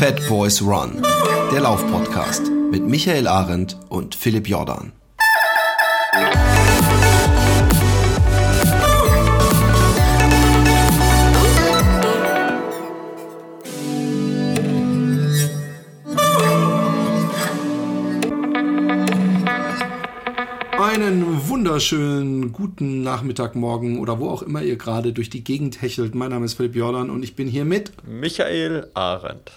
Fat 0.00 0.26
Boys 0.30 0.62
Run, 0.62 1.02
der 1.52 1.60
Laufpodcast 1.60 2.50
mit 2.70 2.82
Michael 2.82 3.28
Arendt 3.28 3.76
und 3.90 4.14
Philipp 4.14 4.48
Jordan. 4.48 4.92
Einen 20.78 21.46
wunderschönen 21.46 22.52
guten 22.52 23.02
Nachmittag, 23.02 23.54
morgen 23.54 24.00
oder 24.00 24.18
wo 24.18 24.30
auch 24.30 24.40
immer 24.40 24.62
ihr 24.62 24.76
gerade 24.76 25.12
durch 25.12 25.28
die 25.28 25.44
Gegend 25.44 25.82
hechelt. 25.82 26.14
Mein 26.14 26.30
Name 26.30 26.46
ist 26.46 26.54
Philipp 26.54 26.74
Jordan 26.74 27.10
und 27.10 27.22
ich 27.22 27.36
bin 27.36 27.48
hier 27.48 27.66
mit 27.66 27.92
Michael 28.08 28.88
Arendt. 28.94 29.52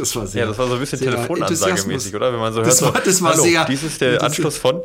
Das 0.00 0.16
war 0.16 0.26
sehr. 0.26 0.42
Ja, 0.42 0.48
das 0.48 0.58
war 0.58 0.66
so 0.68 0.74
ein 0.74 0.80
bisschen 0.80 0.98
Telefonansagemäßig, 0.98 2.14
oder? 2.14 2.32
Wenn 2.32 2.40
man 2.40 2.52
so 2.52 2.60
hört, 2.60 2.68
das 2.68 2.82
war, 2.82 2.92
das 2.92 3.22
war 3.22 3.32
Hallo, 3.32 3.42
sehr. 3.42 3.64
dies 3.66 3.82
ist 3.82 4.00
der 4.00 4.22
Anschluss 4.22 4.56
von 4.56 4.82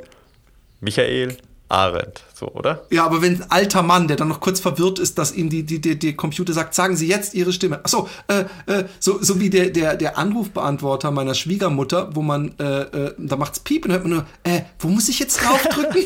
Michael 0.81 1.37
Arendt, 1.67 2.23
so, 2.35 2.47
oder? 2.49 2.85
Ja, 2.91 3.05
aber 3.05 3.23
wenn 3.23 3.41
ein 3.41 3.51
alter 3.51 3.81
Mann, 3.81 4.07
der 4.07 4.17
dann 4.17 4.27
noch 4.27 4.39
kurz 4.39 4.59
verwirrt 4.59 4.99
ist, 4.99 5.17
dass 5.17 5.33
ihm 5.33 5.49
die, 5.49 5.63
die, 5.63 5.81
die, 5.81 5.97
die 5.97 6.15
Computer 6.15 6.53
sagt, 6.53 6.75
sagen 6.75 6.95
Sie 6.95 7.07
jetzt 7.07 7.33
Ihre 7.33 7.51
Stimme. 7.51 7.83
Achso, 7.83 8.07
äh, 8.27 8.45
äh, 8.71 8.85
so, 8.99 9.17
so 9.21 9.39
wie 9.39 9.49
der, 9.49 9.71
der, 9.71 9.95
der 9.95 10.17
Anrufbeantworter 10.17 11.09
meiner 11.09 11.33
Schwiegermutter, 11.33 12.11
wo 12.13 12.21
man, 12.21 12.53
äh, 12.59 12.81
äh, 12.81 13.13
da 13.17 13.35
macht's 13.35 13.59
Piep 13.61 13.85
und 13.85 13.91
hört 13.93 14.03
man 14.03 14.11
nur, 14.11 14.25
äh, 14.43 14.61
wo 14.77 14.89
muss 14.89 15.09
ich 15.09 15.17
jetzt 15.17 15.41
draufdrücken? 15.43 16.03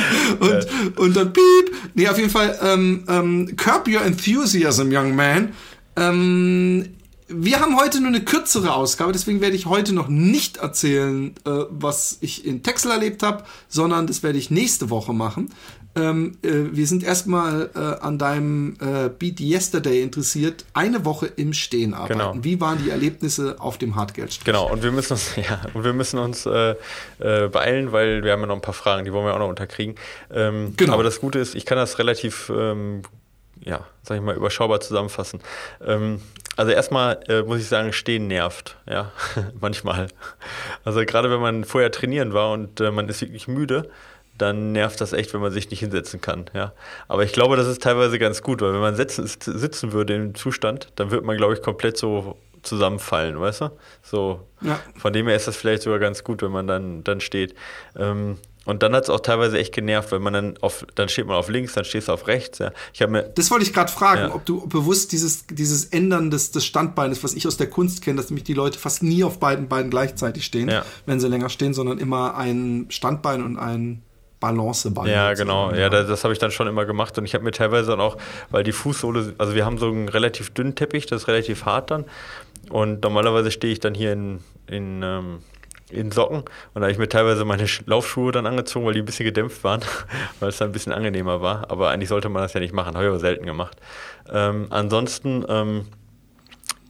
und, 0.38 0.98
und 0.98 1.16
dann 1.16 1.32
Piep. 1.32 1.74
Nee, 1.94 2.08
auf 2.08 2.16
jeden 2.16 2.30
Fall, 2.30 2.56
ähm, 2.62 3.04
ähm, 3.08 3.56
Curb 3.56 3.88
Your 3.88 4.02
Enthusiasm, 4.02 4.90
Young 4.92 5.16
Man. 5.16 5.54
Ähm, 5.96 6.86
wir 7.32 7.60
haben 7.60 7.78
heute 7.78 8.00
nur 8.00 8.08
eine 8.08 8.22
kürzere 8.22 8.74
Ausgabe, 8.74 9.12
deswegen 9.12 9.40
werde 9.40 9.56
ich 9.56 9.66
heute 9.66 9.94
noch 9.94 10.08
nicht 10.08 10.58
erzählen, 10.58 11.34
äh, 11.46 11.50
was 11.70 12.18
ich 12.20 12.44
in 12.44 12.62
Texel 12.62 12.90
erlebt 12.90 13.22
habe, 13.22 13.44
sondern 13.68 14.06
das 14.06 14.22
werde 14.22 14.38
ich 14.38 14.50
nächste 14.50 14.90
Woche 14.90 15.12
machen. 15.12 15.50
Ähm, 15.96 16.38
äh, 16.42 16.50
wir 16.70 16.86
sind 16.86 17.02
erstmal 17.02 17.70
äh, 17.74 17.78
an 17.78 18.16
deinem 18.16 18.76
äh, 18.80 19.08
Beat 19.08 19.40
Yesterday 19.40 20.02
interessiert. 20.02 20.64
Eine 20.72 21.04
Woche 21.04 21.26
im 21.26 21.52
Stehen 21.52 21.94
arbeiten. 21.94 22.12
Genau. 22.18 22.34
Wie 22.44 22.60
waren 22.60 22.78
die 22.82 22.90
Erlebnisse 22.90 23.56
auf 23.58 23.76
dem 23.76 23.96
Hartgeldstrich? 23.96 24.44
Genau, 24.44 24.70
und 24.70 24.84
wir 24.84 24.92
müssen 24.92 25.14
uns, 25.14 25.34
ja, 25.36 25.60
und 25.74 25.82
wir 25.82 25.92
müssen 25.92 26.20
uns 26.20 26.46
äh, 26.46 26.76
äh, 27.18 27.48
beeilen, 27.48 27.90
weil 27.90 28.22
wir 28.22 28.32
haben 28.32 28.40
ja 28.40 28.46
noch 28.46 28.54
ein 28.54 28.60
paar 28.60 28.74
Fragen, 28.74 29.04
die 29.04 29.12
wollen 29.12 29.26
wir 29.26 29.34
auch 29.34 29.40
noch 29.40 29.48
unterkriegen. 29.48 29.96
Ähm, 30.32 30.74
Genau. 30.76 30.94
Aber 30.94 31.02
das 31.02 31.20
Gute 31.20 31.40
ist, 31.40 31.54
ich 31.54 31.66
kann 31.66 31.76
das 31.76 31.98
relativ, 31.98 32.50
ähm, 32.54 33.02
ja, 33.64 33.86
sag 34.02 34.16
ich 34.16 34.22
mal, 34.22 34.34
überschaubar 34.36 34.80
zusammenfassen. 34.80 35.40
Ähm, 35.84 36.20
also 36.56 36.72
erstmal 36.72 37.20
äh, 37.28 37.42
muss 37.42 37.60
ich 37.60 37.68
sagen, 37.68 37.92
stehen 37.92 38.26
nervt, 38.26 38.76
ja, 38.88 39.12
manchmal. 39.60 40.08
Also 40.84 41.04
gerade 41.04 41.30
wenn 41.30 41.40
man 41.40 41.64
vorher 41.64 41.90
trainieren 41.90 42.32
war 42.34 42.52
und 42.52 42.80
äh, 42.80 42.90
man 42.90 43.08
ist 43.08 43.20
wirklich 43.20 43.48
müde, 43.48 43.90
dann 44.36 44.72
nervt 44.72 45.00
das 45.00 45.12
echt, 45.12 45.34
wenn 45.34 45.40
man 45.42 45.52
sich 45.52 45.70
nicht 45.70 45.80
hinsetzen 45.80 46.20
kann, 46.20 46.46
ja. 46.54 46.72
Aber 47.08 47.24
ich 47.24 47.32
glaube, 47.32 47.56
das 47.56 47.66
ist 47.66 47.82
teilweise 47.82 48.18
ganz 48.18 48.42
gut, 48.42 48.62
weil 48.62 48.72
wenn 48.72 48.80
man 48.80 48.96
sitzen, 48.96 49.26
sitzen 49.26 49.92
würde 49.92 50.14
im 50.14 50.34
Zustand, 50.34 50.88
dann 50.96 51.10
wird 51.10 51.24
man, 51.24 51.36
glaube 51.36 51.54
ich, 51.54 51.62
komplett 51.62 51.98
so 51.98 52.36
zusammenfallen, 52.62 53.38
weißt 53.40 53.62
du? 53.62 53.70
So, 54.02 54.46
Ja. 54.60 54.78
von 54.96 55.12
dem 55.12 55.26
her 55.28 55.36
ist 55.36 55.46
das 55.48 55.56
vielleicht 55.56 55.82
sogar 55.82 55.98
ganz 55.98 56.24
gut, 56.24 56.42
wenn 56.42 56.50
man 56.52 56.66
dann, 56.66 57.04
dann 57.04 57.20
steht. 57.20 57.54
Ähm, 57.98 58.38
und 58.70 58.82
dann 58.82 58.94
hat 58.94 59.04
es 59.04 59.10
auch 59.10 59.20
teilweise 59.20 59.58
echt 59.58 59.74
genervt, 59.74 60.12
wenn 60.12 60.22
man 60.22 60.32
dann 60.32 60.54
auf, 60.60 60.86
dann 60.94 61.08
steht 61.08 61.26
man 61.26 61.36
auf 61.36 61.48
links, 61.48 61.74
dann 61.74 61.84
stehst 61.84 62.08
du 62.08 62.12
auf 62.12 62.26
rechts. 62.26 62.58
Ja. 62.58 62.70
Ich 62.94 63.06
mir, 63.06 63.24
Das 63.24 63.50
wollte 63.50 63.64
ich 63.64 63.72
gerade 63.74 63.90
fragen, 63.92 64.28
Ja. 64.28 64.34
ob 64.34 64.46
du 64.46 64.66
bewusst 64.68 65.12
dieses, 65.12 65.46
dieses 65.46 65.84
Ändern 65.86 66.30
des, 66.30 66.52
des 66.52 66.64
Standbeines, 66.64 67.22
was 67.24 67.34
ich 67.34 67.46
aus 67.46 67.56
der 67.56 67.68
Kunst 67.68 68.02
kenne, 68.02 68.16
dass 68.16 68.30
nämlich 68.30 68.44
die 68.44 68.54
Leute 68.54 68.78
fast 68.78 69.02
nie 69.02 69.24
auf 69.24 69.38
beiden 69.40 69.68
Beinen 69.68 69.90
gleichzeitig 69.90 70.44
stehen, 70.46 70.68
Ja. 70.70 70.84
wenn 71.04 71.20
sie 71.20 71.28
länger 71.28 71.48
stehen, 71.48 71.74
sondern 71.74 71.98
immer 71.98 72.36
ein 72.36 72.86
Standbein 72.88 73.42
und 73.42 73.58
ein 73.58 74.02
Balancebein. 74.40 75.06
Ja, 75.08 75.28
sozusagen 75.28 75.48
genau. 75.48 75.74
Ja, 75.74 75.90
das, 75.90 76.08
das 76.08 76.24
habe 76.24 76.32
ich 76.32 76.38
dann 76.38 76.50
schon 76.50 76.66
immer 76.66 76.86
gemacht. 76.86 77.18
Und 77.18 77.26
ich 77.26 77.34
habe 77.34 77.44
mir 77.44 77.50
teilweise 77.50 77.90
dann 77.90 78.00
auch, 78.00 78.16
weil 78.50 78.62
die 78.64 78.72
Fußsohle, 78.72 79.34
also 79.36 79.54
wir 79.54 79.66
haben 79.66 79.76
so 79.78 79.88
einen 79.88 80.08
relativ 80.08 80.50
dünnen 80.50 80.74
Teppich, 80.74 81.06
das 81.06 81.22
ist 81.22 81.28
relativ 81.28 81.66
hart 81.66 81.90
dann. 81.90 82.04
Und 82.70 83.02
normalerweise 83.02 83.50
stehe 83.50 83.72
ich 83.72 83.80
dann 83.80 83.94
hier 83.94 84.12
in, 84.12 84.38
in, 84.66 85.02
ähm, 85.02 85.38
in 85.92 86.10
Socken. 86.12 86.38
Und 86.38 86.46
da 86.74 86.82
habe 86.82 86.92
ich 86.92 86.98
mir 86.98 87.08
teilweise 87.08 87.44
meine 87.44 87.64
Sch- 87.66 87.82
Laufschuhe 87.86 88.32
dann 88.32 88.46
angezogen, 88.46 88.86
weil 88.86 88.94
die 88.94 89.00
ein 89.00 89.04
bisschen 89.06 89.24
gedämpft 89.26 89.62
waren, 89.64 89.80
weil 90.40 90.48
es 90.50 90.58
dann 90.58 90.68
ein 90.68 90.72
bisschen 90.72 90.92
angenehmer 90.92 91.40
war. 91.40 91.70
Aber 91.70 91.90
eigentlich 91.90 92.08
sollte 92.08 92.28
man 92.28 92.42
das 92.42 92.52
ja 92.52 92.60
nicht 92.60 92.72
machen, 92.74 92.94
habe 92.94 93.04
ich 93.04 93.08
aber 93.10 93.18
selten 93.18 93.46
gemacht. 93.46 93.76
Ähm, 94.32 94.66
ansonsten, 94.70 95.44
ähm, 95.48 95.86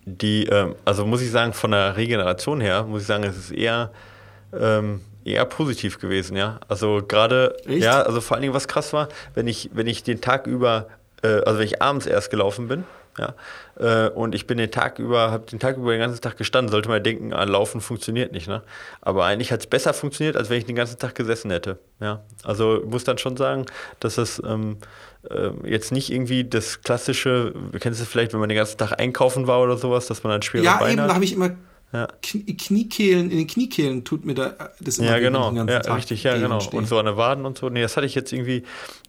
die, 0.05 0.47
ähm, 0.47 0.75
also 0.85 1.05
muss 1.07 1.21
ich 1.23 1.31
sagen, 1.31 1.53
von 1.53 1.71
der 1.73 1.97
Regeneration 1.97 2.61
her, 2.61 2.85
muss 2.85 3.03
ich 3.03 3.07
sagen, 3.07 3.25
es 3.25 3.37
ist 3.37 3.51
eher, 3.53 3.91
ähm, 4.59 5.01
eher 5.25 5.45
positiv 5.45 5.99
gewesen, 5.99 6.37
ja. 6.37 6.59
Also 6.69 7.03
gerade, 7.07 7.57
ja, 7.67 8.03
also 8.03 8.21
vor 8.21 8.37
allen 8.37 8.43
Dingen, 8.43 8.55
was 8.55 8.67
krass 8.69 8.93
war, 8.93 9.09
wenn 9.35 9.47
ich, 9.47 9.71
wenn 9.75 9.87
ich 9.87 10.03
den 10.03 10.21
Tag 10.21 10.47
über, 10.47 10.87
äh, 11.23 11.43
also 11.45 11.59
wenn 11.59 11.67
ich 11.67 11.83
abends 11.83 12.07
erst 12.07 12.31
gelaufen 12.31 12.67
bin, 12.69 12.85
ja, 13.19 13.35
äh, 13.79 14.09
und 14.11 14.35
ich 14.35 14.47
bin 14.47 14.57
den 14.59 14.71
Tag 14.71 14.99
über, 14.99 15.31
habe 15.31 15.47
den 15.47 15.59
Tag 15.59 15.77
über 15.77 15.91
den 15.93 16.01
ganzen 16.01 16.21
Tag 16.21 16.37
gestanden, 16.37 16.71
sollte 16.71 16.89
man 16.89 17.03
denken, 17.03 17.33
ah, 17.33 17.45
Laufen 17.45 17.81
funktioniert 17.81 18.33
nicht, 18.33 18.49
ne? 18.49 18.63
Aber 19.01 19.25
eigentlich 19.25 19.53
hat 19.53 19.61
es 19.61 19.67
besser 19.67 19.93
funktioniert, 19.95 20.37
als 20.37 20.49
wenn 20.51 20.59
ich 20.59 20.65
den 20.67 20.77
ganzen 20.77 20.99
Tag 20.99 21.15
gesessen 21.15 21.51
hätte, 21.51 21.79
ja. 22.01 22.23
Also 22.45 22.83
muss 22.87 23.05
dann 23.05 23.19
schon 23.19 23.37
sagen, 23.37 23.67
dass 23.99 24.15
das 24.15 24.41
ähm, 24.47 24.79
äh, 25.29 25.51
jetzt 25.65 25.93
nicht 25.93 26.11
irgendwie 26.11 26.45
das 26.45 26.83
klassische, 26.83 27.53
kennst 27.81 28.01
du 28.01 28.05
vielleicht, 28.05 28.33
wenn 28.33 28.41
man 28.41 28.49
den 28.49 28.57
ganzen 28.57 28.79
Tag 28.79 28.99
einkaufen 28.99 29.47
war 29.47 29.61
oder 29.61 29.77
sowas, 29.77 30.07
dass 30.07 30.23
man 30.23 30.33
dann 30.33 30.43
schwere 30.43 30.65
Ja, 30.65 30.77
Beine 30.79 30.93
eben, 30.93 30.97
da 30.99 31.05
hat. 31.09 31.15
habe 31.15 31.25
ich 31.25 31.33
immer 31.33 31.51
Ja. 31.93 32.07
Knie- 32.23 32.57
Kniekehlen, 32.57 33.31
in 33.33 33.39
den 33.39 33.47
Kniekehlen 33.49 34.05
tut 34.05 34.25
mir 34.25 34.35
da 34.35 34.47
äh, 34.47 34.55
das 34.81 34.99
immer 34.99 35.09
Ja, 35.11 35.19
genau. 35.19 35.49
den 35.51 35.57
ganzen 35.57 35.73
Ja, 35.73 35.81
Tag 35.81 35.97
richtig, 35.99 36.23
ja, 36.23 36.37
genau. 36.37 36.61
Und 36.73 36.87
so 36.87 36.99
an 37.01 37.07
den 37.07 37.17
Waden 37.17 37.45
und 37.47 37.59
so. 37.59 37.69
Nee, 37.69 37.83
das 37.83 37.97
hatte 37.97 38.07
ich 38.07 38.15
jetzt 38.15 38.33
irgendwie, 38.33 38.63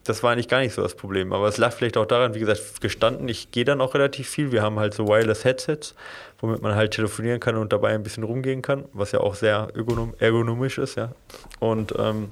das 0.03 0.23
war 0.23 0.31
eigentlich 0.31 0.47
gar 0.47 0.61
nicht 0.61 0.73
so 0.73 0.81
das 0.81 0.95
Problem. 0.95 1.31
Aber 1.31 1.47
es 1.47 1.57
lag 1.57 1.73
vielleicht 1.73 1.95
auch 1.97 2.07
daran, 2.07 2.33
wie 2.33 2.39
gesagt, 2.39 2.81
gestanden, 2.81 3.29
ich 3.29 3.51
gehe 3.51 3.65
dann 3.65 3.81
auch 3.81 3.93
relativ 3.93 4.27
viel. 4.27 4.51
Wir 4.51 4.63
haben 4.63 4.79
halt 4.79 4.95
so 4.95 5.07
Wireless-Headsets, 5.07 5.93
womit 6.39 6.63
man 6.63 6.73
halt 6.73 6.91
telefonieren 6.93 7.39
kann 7.39 7.55
und 7.55 7.71
dabei 7.71 7.89
ein 7.93 8.01
bisschen 8.01 8.23
rumgehen 8.23 8.63
kann, 8.63 8.85
was 8.93 9.11
ja 9.11 9.19
auch 9.19 9.35
sehr 9.35 9.67
ergonom 9.75 10.15
ergonomisch 10.17 10.79
ist, 10.79 10.95
ja. 10.95 11.11
Und 11.59 11.93
ähm, 11.99 12.31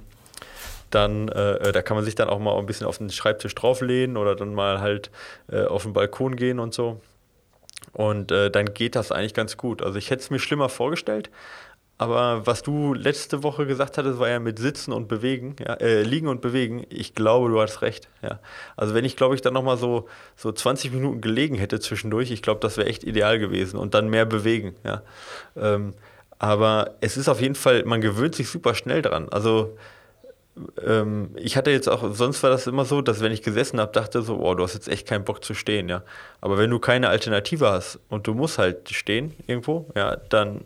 dann, 0.89 1.27
äh, 1.27 1.71
da 1.71 1.83
kann 1.83 1.95
man 1.95 2.03
sich 2.05 2.15
dann 2.15 2.27
auch 2.29 2.39
mal 2.39 2.57
ein 2.57 2.65
bisschen 2.65 2.87
auf 2.87 2.97
den 2.97 3.11
Schreibtisch 3.11 3.53
drauflehnen 3.53 4.17
oder 4.17 4.35
dann 4.35 4.55
mal 4.55 4.81
halt 4.81 5.11
äh, 5.51 5.65
auf 5.65 5.83
den 5.83 5.93
Balkon 5.93 6.35
gehen 6.35 6.57
und 6.59 6.73
so. 6.73 6.99
Und 7.93 8.31
äh, 8.31 8.51
dann 8.51 8.73
geht 8.73 8.95
das 8.95 9.11
eigentlich 9.11 9.33
ganz 9.33 9.57
gut. 9.57 9.81
Also 9.81 9.97
ich 9.97 10.09
hätte 10.09 10.21
es 10.21 10.29
mir 10.29 10.39
schlimmer 10.39 10.69
vorgestellt, 10.69 11.29
aber 11.99 12.47
was 12.47 12.61
du 12.61 12.93
letzte 12.93 13.43
Woche 13.43 13.67
gesagt 13.67 13.97
hattest, 13.97 14.19
war 14.19 14.29
ja 14.29 14.39
mit 14.39 14.57
Sitzen 14.57 14.93
und 14.93 15.09
Bewegen, 15.09 15.57
ja, 15.59 15.73
äh, 15.73 16.01
Liegen 16.01 16.29
und 16.29 16.39
Bewegen. 16.39 16.85
Ich 16.89 17.13
glaube, 17.13 17.49
du 17.49 17.59
hast 17.59 17.81
recht. 17.81 18.07
Ja. 18.21 18.39
Also 18.77 18.93
wenn 18.93 19.03
ich, 19.03 19.17
glaube 19.17 19.35
ich, 19.35 19.41
dann 19.41 19.53
nochmal 19.53 19.77
so, 19.77 20.07
so 20.37 20.53
20 20.53 20.93
Minuten 20.93 21.19
gelegen 21.19 21.55
hätte 21.55 21.81
zwischendurch, 21.81 22.31
ich 22.31 22.41
glaube, 22.41 22.61
das 22.61 22.77
wäre 22.77 22.87
echt 22.87 23.03
ideal 23.03 23.37
gewesen 23.37 23.77
und 23.77 23.93
dann 23.95 24.09
mehr 24.09 24.25
bewegen. 24.25 24.75
Ja. 24.85 25.01
Ähm, 25.57 25.93
aber 26.39 26.95
es 27.01 27.17
ist 27.17 27.27
auf 27.27 27.41
jeden 27.41 27.55
Fall, 27.55 27.83
man 27.83 27.99
gewöhnt 27.99 28.33
sich 28.33 28.47
super 28.47 28.75
schnell 28.75 29.01
dran. 29.01 29.27
Also 29.29 29.77
ähm, 30.85 31.31
ich 31.35 31.57
hatte 31.57 31.71
jetzt 31.71 31.87
auch, 31.87 32.13
sonst 32.13 32.43
war 32.43 32.49
das 32.49 32.67
immer 32.67 32.85
so, 32.85 33.01
dass 33.01 33.21
wenn 33.21 33.31
ich 33.31 33.41
gesessen 33.41 33.79
habe, 33.79 33.91
dachte 33.91 34.21
so, 34.21 34.39
oh, 34.39 34.53
du 34.55 34.63
hast 34.63 34.73
jetzt 34.73 34.87
echt 34.87 35.07
keinen 35.07 35.23
Bock 35.23 35.43
zu 35.43 35.53
stehen, 35.53 35.89
ja. 35.89 36.03
Aber 36.41 36.57
wenn 36.57 36.69
du 36.69 36.79
keine 36.79 37.09
Alternative 37.09 37.69
hast 37.69 37.99
und 38.09 38.27
du 38.27 38.33
musst 38.33 38.57
halt 38.57 38.89
stehen 38.89 39.33
irgendwo, 39.47 39.85
ja, 39.95 40.15
dann 40.29 40.61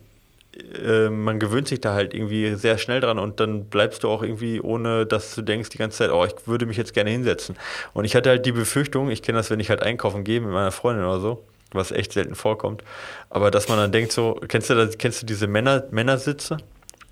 äh, 0.84 1.08
man 1.08 1.38
gewöhnt 1.38 1.68
sich 1.68 1.80
da 1.80 1.94
halt 1.94 2.14
irgendwie 2.14 2.54
sehr 2.54 2.78
schnell 2.78 3.00
dran 3.00 3.18
und 3.18 3.40
dann 3.40 3.64
bleibst 3.66 4.04
du 4.04 4.08
auch 4.08 4.22
irgendwie, 4.22 4.60
ohne 4.60 5.06
dass 5.06 5.34
du 5.34 5.42
denkst 5.42 5.70
die 5.70 5.78
ganze 5.78 5.98
Zeit, 5.98 6.10
oh, 6.10 6.24
ich 6.24 6.34
würde 6.46 6.66
mich 6.66 6.76
jetzt 6.76 6.94
gerne 6.94 7.10
hinsetzen. 7.10 7.56
Und 7.92 8.04
ich 8.04 8.14
hatte 8.16 8.30
halt 8.30 8.46
die 8.46 8.52
Befürchtung, 8.52 9.10
ich 9.10 9.22
kenne 9.22 9.38
das, 9.38 9.50
wenn 9.50 9.60
ich 9.60 9.70
halt 9.70 9.82
einkaufen 9.82 10.24
gehe 10.24 10.40
mit 10.40 10.50
meiner 10.50 10.72
Freundin 10.72 11.04
oder 11.04 11.20
so, 11.20 11.44
was 11.72 11.90
echt 11.90 12.12
selten 12.12 12.34
vorkommt, 12.34 12.84
aber 13.30 13.50
dass 13.50 13.68
man 13.68 13.78
dann 13.78 13.92
denkt 13.92 14.12
so, 14.12 14.40
kennst 14.48 14.70
du 14.70 14.74
das, 14.74 14.96
kennst 14.98 15.22
du 15.22 15.26
diese 15.26 15.46
Männer, 15.46 15.84
Männersitze? 15.90 16.58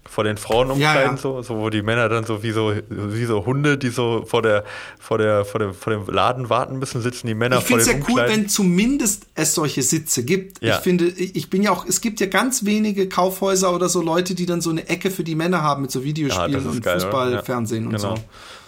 Vor 0.05 0.25
den 0.25 0.37
Frauen 0.37 0.71
umkleiden, 0.71 1.03
Ja, 1.03 1.11
ja. 1.13 1.17
so, 1.17 1.43
so, 1.43 1.57
wo 1.59 1.71
die 1.71 1.81
Männer 1.81 2.09
dann 2.09 2.25
so 2.25 2.43
wie 2.43 2.51
so, 2.51 2.75
wie 2.89 3.25
so 3.25 3.47
Hunde, 3.47 3.79
die 3.79 3.89
so 3.91 4.25
vor 4.27 4.43
der, 4.43 4.65
vor 4.99 5.17
der, 5.19 5.45
vor 5.45 5.61
dem, 5.61 5.73
vor 5.75 5.93
dem 5.93 6.07
Laden 6.13 6.51
warten 6.51 6.79
müssen, 6.79 7.01
sitzen 7.01 7.29
die 7.29 7.35
Männer 7.35 7.59
Ich 7.59 7.65
vor 7.65 7.79
finde 7.79 7.83
es 7.83 7.89
den 7.89 7.99
ja 8.01 8.05
cool, 8.05 8.21
Umkleiden. 8.21 8.37
wenn 8.43 8.49
zumindest 8.49 9.27
es 9.37 9.55
solche 9.55 9.83
Sitze 9.83 10.25
gibt. 10.25 10.61
Ja. 10.63 10.77
Ich 10.77 10.83
finde, 10.83 11.07
ich 11.07 11.37
ich 11.37 11.51
bin 11.51 11.63
ja 11.63 11.71
auch, 11.71 11.87
es 11.87 12.01
gibt 12.01 12.21
ja 12.21 12.27
ganz 12.27 12.65
wenige 12.65 13.09
Kaufhäuser 13.09 13.73
oder 13.75 13.89
so 13.89 14.03
Leute, 14.03 14.35
die 14.35 14.45
dann 14.47 14.61
so 14.61 14.71
eine 14.71 14.89
Ecke 14.89 15.11
für 15.11 15.25
die 15.25 15.35
Männer 15.37 15.63
haben 15.63 15.83
mit 15.83 15.91
so 15.93 16.01
Ja, 16.01 16.05
Videospielen 16.05 16.67
und 16.67 16.83
geil, 16.83 17.01
Fußball, 17.01 17.29
oder? 17.29 17.37
Ja, 17.37 17.43
Fernsehen 17.43 17.87
und 17.87 17.97
genau. 17.97 18.17
so. 18.17 18.23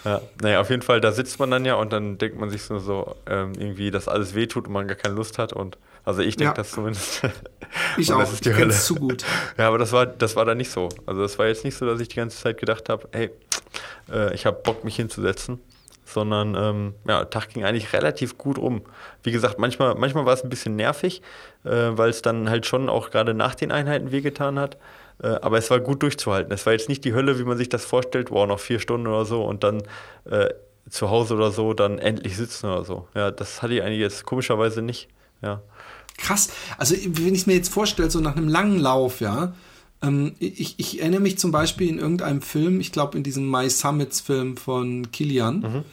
Ja, 0.05 0.21
naja, 0.41 0.61
auf 0.61 0.69
jeden 0.69 0.81
Fall, 0.83 1.01
da 1.01 1.11
sitzt 1.11 1.39
man 1.39 1.51
dann 1.51 1.65
ja 1.65 1.75
und 1.75 1.91
dann 1.91 2.17
denkt 2.17 2.39
man 2.39 2.49
sich 2.49 2.61
so, 2.61 2.79
so 2.79 3.15
ähm, 3.27 3.53
irgendwie, 3.57 3.91
dass 3.91 4.07
alles 4.07 4.35
wehtut 4.35 4.67
und 4.67 4.73
man 4.73 4.87
gar 4.87 4.95
keine 4.95 5.15
Lust 5.15 5.37
hat. 5.39 5.51
Und 5.51 5.77
also 6.05 6.21
ich 6.21 6.37
denke 6.37 6.51
Ja. 6.51 6.53
das 6.53 6.71
zumindest. 6.71 7.21
Ich 7.97 8.13
auch, 8.13 8.19
das 8.19 8.31
ist 8.33 8.45
die 8.45 8.51
ich 8.51 8.55
Hölle. 8.57 8.71
zu 8.73 8.95
gut. 8.95 9.25
Ja, 9.57 9.67
aber 9.67 9.77
das 9.77 9.91
war, 9.91 10.05
das 10.05 10.35
war 10.37 10.45
da 10.45 10.55
nicht 10.55 10.69
so. 10.71 10.87
Also 11.05 11.21
das 11.21 11.37
war 11.39 11.47
jetzt 11.47 11.65
nicht 11.65 11.75
so, 11.75 11.85
dass 11.85 11.99
ich 11.99 12.07
die 12.07 12.15
ganze 12.15 12.37
Zeit 12.41 12.57
gedacht 12.57 12.87
habe, 12.87 13.09
hey, 13.11 13.31
äh, 14.11 14.33
ich 14.33 14.45
habe 14.45 14.57
Bock, 14.63 14.83
mich 14.85 14.95
hinzusetzen. 14.95 15.59
sondern 16.05 16.55
ähm, 16.55 16.93
ja, 17.07 17.25
Tag 17.25 17.49
ging 17.49 17.65
eigentlich 17.65 17.91
relativ 17.91 18.37
gut 18.37 18.57
rum. 18.59 18.83
Wie 19.23 19.31
gesagt, 19.31 19.57
manchmal, 19.59 19.95
manchmal 19.95 20.25
war 20.25 20.33
es 20.33 20.43
ein 20.43 20.49
bisschen 20.49 20.75
nervig, 20.75 21.21
äh, 21.65 21.69
weil 21.71 22.09
es 22.11 22.21
dann 22.21 22.49
halt 22.49 22.65
schon 22.67 22.87
auch 22.89 23.09
gerade 23.09 23.33
nach 23.33 23.55
den 23.55 23.71
Einheiten 23.71 24.11
wehgetan 24.11 24.59
hat. 24.59 24.77
Äh, 25.21 25.27
aber 25.27 25.57
es 25.57 25.69
war 25.69 25.79
gut 25.79 26.03
durchzuhalten. 26.03 26.51
Es 26.51 26.65
war 26.65 26.73
jetzt 26.73 26.89
nicht 26.89 27.05
die 27.05 27.13
Hölle, 27.13 27.39
wie 27.39 27.43
man 27.43 27.57
sich 27.57 27.69
das 27.69 27.85
vorstellt, 27.85 28.31
wow, 28.31 28.47
noch 28.47 28.59
vier 28.59 28.79
Stunden 28.79 29.07
oder 29.07 29.25
so 29.25 29.43
und 29.43 29.63
dann 29.63 29.83
äh, 30.29 30.49
zu 30.89 31.09
Hause 31.09 31.35
oder 31.35 31.51
so 31.51 31.73
dann 31.73 31.97
endlich 31.99 32.37
sitzen 32.37 32.67
oder 32.67 32.83
so. 32.83 33.07
Ja, 33.15 33.31
das 33.31 33.61
hatte 33.61 33.73
ich 33.73 33.81
eigentlich 33.81 33.99
jetzt 33.99 34.25
komischerweise 34.25 34.81
nicht. 34.81 35.07
Ja. 35.41 35.61
Krass. 36.17 36.49
Also, 36.77 36.95
wenn 36.95 37.33
ich 37.33 37.41
es 37.41 37.47
mir 37.47 37.55
jetzt 37.55 37.69
vorstelle, 37.69 38.09
so 38.09 38.19
nach 38.19 38.35
einem 38.35 38.47
langen 38.47 38.79
Lauf, 38.79 39.19
ja, 39.19 39.53
ähm, 40.01 40.33
ich, 40.39 40.75
ich, 40.77 40.99
erinnere 41.01 41.21
mich 41.21 41.37
zum 41.37 41.51
Beispiel 41.51 41.89
in 41.89 41.99
irgendeinem 41.99 42.41
Film, 42.41 42.79
ich 42.79 42.91
glaube 42.91 43.17
in 43.17 43.23
diesem 43.23 43.49
My 43.49 43.69
Summits 43.69 44.21
Film 44.21 44.57
von 44.57 45.11
Kilian, 45.11 45.59
mhm 45.59 45.83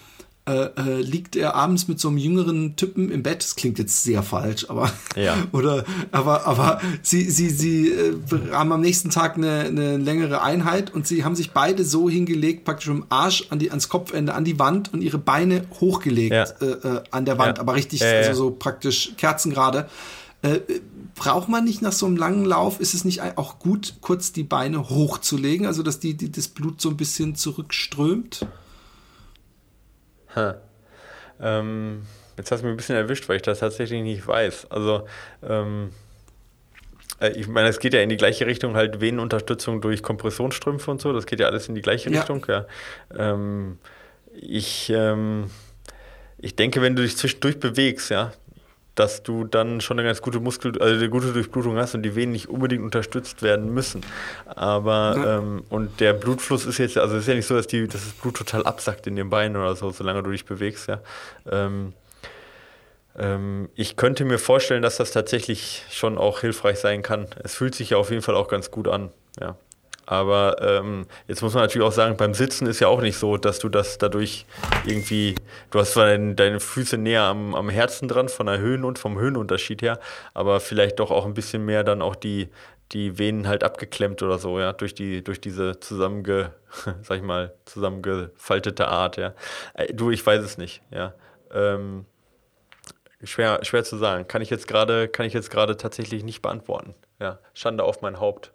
äh, 0.45 0.71
äh, 0.77 1.01
liegt 1.01 1.37
er 1.37 1.55
abends 1.55 1.87
mit 1.87 2.01
so 2.01 2.09
einem 2.09 2.19
jüngeren 2.19 2.75
Typen 2.75 3.13
im 3.13 3.23
Bett. 3.23 3.45
Das 3.45 3.55
klingt 3.55 3.79
jetzt 3.79 4.03
sehr 4.03 4.25
falsch, 4.25 4.67
aber 4.69 4.91
ja. 5.15 5.37
oder 5.53 5.85
aber 6.11 6.49
aber 6.49 6.81
sie 7.01 7.31
sie 7.31 7.49
sie 7.49 7.91
äh, 7.91 8.17
haben 8.51 8.73
am 8.73 8.81
nächsten 8.81 9.11
Tag 9.11 9.37
eine, 9.37 9.61
eine 9.61 9.99
längere 9.99 10.43
Einheit 10.43 10.93
und 10.93 11.07
sie 11.07 11.25
haben 11.25 11.37
sich 11.37 11.53
beide 11.53 11.85
so 11.85 12.11
hingelegt, 12.11 12.65
praktisch 12.65 12.89
im 12.89 13.07
Arsch 13.09 13.47
an 13.51 13.61
die 13.61 13.71
ans 13.71 13.89
Kopfende 13.89 14.35
an 14.35 14.45
die 14.45 14.59
Wand 14.59 14.93
und 14.93 15.01
ihre 15.01 15.19
Beine 15.19 15.65
hochgelegt 15.81 16.33
ja. 16.33 16.45
äh, 16.61 16.97
äh 16.97 17.03
an 17.13 17.25
der 17.25 17.39
Wand, 17.39 17.59
ja. 17.59 17.63
aber 17.63 17.77
richtig 17.77 18.05
also 18.05 18.35
so 18.35 18.51
praktisch 18.51 19.13
kerzengerade. 19.17 19.89
Äh, 20.43 20.59
braucht 21.15 21.49
man 21.49 21.65
nicht 21.65 21.83
nach 21.83 21.93
so 21.93 22.07
einem 22.07 22.17
langen 22.17 22.45
Lauf, 22.45 22.81
ist 22.81 22.95
es 22.95 23.05
nicht 23.05 23.23
auch 23.37 23.61
gut, 23.61 23.95
kurz 24.01 24.33
die 24.33 24.43
Beine 24.43 24.89
hochzulegen, 24.89 25.69
also 25.69 25.85
dass 25.85 26.01
die, 26.01 26.15
die 26.15 26.33
das 26.33 26.49
Blut 26.49 26.81
so 26.81 26.89
ein 26.89 26.97
bisschen 26.97 27.37
zurückströmt? 27.37 28.45
Ähm, 31.41 32.07
jetzt 32.37 32.51
hast 32.51 32.61
du 32.61 32.67
mich 32.67 32.75
ein 32.75 32.77
bisschen 32.77 32.97
erwischt, 32.97 33.29
weil 33.29 33.37
ich 33.37 33.43
das 33.43 33.61
tatsächlich 33.61 34.03
nicht 34.03 34.27
weiß. 34.27 34.71
Also, 34.71 35.07
ähm, 35.43 35.91
äh, 37.21 37.31
ich 37.31 37.49
meine, 37.49 37.69
es 37.69 37.79
geht 37.79 37.95
ja 37.95 38.01
in 38.01 38.09
die 38.09 38.17
gleiche 38.17 38.47
Richtung, 38.47 38.77
halt 38.77 39.01
Venenunterstützung 39.01 39.81
durch 39.81 40.03
Kompressionsstrümpfe 40.03 40.91
und 40.91 41.01
so, 41.01 41.13
das 41.13 41.27
geht 41.27 41.41
ja 41.41 41.47
alles 41.47 41.69
in 41.69 41.75
die 41.75 41.83
gleiche 41.83 42.11
ja. 42.11 42.21
Richtung. 42.21 42.45
Ja. 42.49 42.67
Ähm, 43.17 43.79
ich, 44.35 44.91
ähm, 44.95 45.51
ich 46.39 46.57
denke, 46.57 46.83
wenn 46.83 46.97
du 46.97 47.03
dich 47.03 47.17
zwischendurch 47.17 47.61
bewegst, 47.61 48.11
ja, 48.11 48.33
dass 48.95 49.23
du 49.23 49.45
dann 49.45 49.81
schon 49.81 49.99
eine 49.99 50.07
ganz 50.07 50.21
gute 50.21 50.41
Muskel, 50.41 50.81
also 50.81 50.95
eine 50.95 51.09
gute 51.09 51.33
Durchblutung 51.33 51.77
hast 51.77 51.95
und 51.95 52.03
die 52.03 52.15
Venen 52.15 52.33
nicht 52.33 52.49
unbedingt 52.49 52.83
unterstützt 52.83 53.43
werden 53.43 53.73
müssen. 53.73 54.03
Aber 54.47 55.15
ja. 55.17 55.39
ähm, 55.39 55.65
und 55.71 56.01
der 56.01 56.13
Blutfluss 56.13 56.67
ist 56.67 56.79
jetzt, 56.79 56.99
also 56.99 57.17
es 57.17 57.23
ist 57.23 57.29
ja 57.29 57.35
nicht 57.35 57.47
so, 57.47 57.55
dass, 57.55 57.67
die, 57.67 57.87
dass 57.87 58.05
das 58.05 58.13
Blut 58.13 58.37
total 58.37 58.65
absackt 58.65 59.07
in 59.07 59.17
den 59.17 59.31
Beinen 59.31 59.57
oder 59.57 59.75
so, 59.77 59.91
solange 59.91 60.23
du 60.23 60.31
dich 60.31 60.45
bewegst, 60.45 60.89
ja. 60.89 61.01
Ähm, 61.51 61.95
ähm, 63.19 63.69
ich 63.75 63.97
könnte 63.97 64.25
mir 64.25 64.39
vorstellen, 64.39 64.83
dass 64.83 64.97
das 64.97 65.11
tatsächlich 65.13 65.85
schon 65.91 66.19
auch 66.19 66.41
hilfreich 66.41 66.79
sein 66.79 67.03
kann. 67.03 67.27
Es 67.43 67.55
fühlt 67.55 67.75
sich 67.75 67.91
ja 67.91 67.97
auf 67.99 68.11
jeden 68.11 68.23
Fall 68.23 68.37
auch 68.37 68.49
ganz 68.49 68.71
gut 68.71 68.89
an, 68.89 69.11
ja. 69.41 69.57
Aber 70.05 70.57
ähm, 70.61 71.07
jetzt 71.29 71.43
muss 71.43 71.55
man 71.55 71.63
natürlich 71.63 71.87
auch 71.87 71.93
sagen, 71.93 72.17
beim 72.17 72.35
Sitzen 72.35 72.67
ist 72.67 72.81
ja 72.81 72.89
auch 72.89 73.01
nicht 73.01 73.17
so, 73.17 73.37
dass 73.37 73.59
du 73.61 73.69
das 73.69 73.99
dadurch 73.99 74.47
irgendwie, 74.85 75.37
du 75.71 75.79
hast 75.79 75.93
zwar 75.93 76.07
deine, 76.07 76.35
deine 76.35 76.61
Füße 76.61 76.99
näher 76.99 77.23
am, 77.23 77.55
am 77.55 77.69
Herzen 77.69 78.09
dran 78.09 78.29
von 78.29 78.47
der 78.47 78.59
Höhen 78.59 78.85
und 78.85 78.99
vom 78.99 79.19
Höhenunterschied 79.19 79.81
her, 79.83 80.01
aber 80.35 80.61
vielleicht 80.61 80.99
doch 80.99 81.11
auch 81.11 81.25
ein 81.25 81.35
bisschen 81.35 81.65
mehr 81.65 81.85
dann 81.85 82.03
auch 82.03 82.17
die, 82.17 82.49
die 82.93 83.19
Venen 83.19 83.49
halt 83.49 83.65
abgeklemmt 83.65 84.23
oder 84.23 84.39
so, 84.39 84.59
ja, 84.59 84.73
durch 84.73 84.95
die, 84.95 85.23
durch 85.23 85.41
diese 85.41 85.79
zusammenge, 85.81 86.53
sag 87.03 87.19
ich 87.19 87.23
mal, 87.23 87.55
zusammengefaltete 87.65 88.89
Art, 88.89 89.17
ja. 89.17 89.35
Äh, 89.75 89.95
du, 89.95 90.11
ich 90.11 90.25
weiß 90.25 90.43
es 90.43 90.59
nicht, 90.59 90.83
ja. 90.91 91.15
Ähm, 91.53 92.07
schwer, 93.23 93.61
schwer 93.63 93.85
zu 93.85 93.97
sagen. 93.97 94.27
Kann 94.27 94.43
ich 94.43 94.51
jetzt 94.51 94.69
gerade, 94.69 95.09
kann 95.09 95.27
ich 95.27 95.33
jetzt 95.33 95.51
gerade 95.51 95.77
tatsächlich 95.77 96.25
nicht 96.25 96.43
beantworten. 96.43 96.95
Ja, 97.21 97.39
Schande 97.55 97.85
auf 97.85 98.03
mein 98.03 98.19
Haupt. 98.21 98.53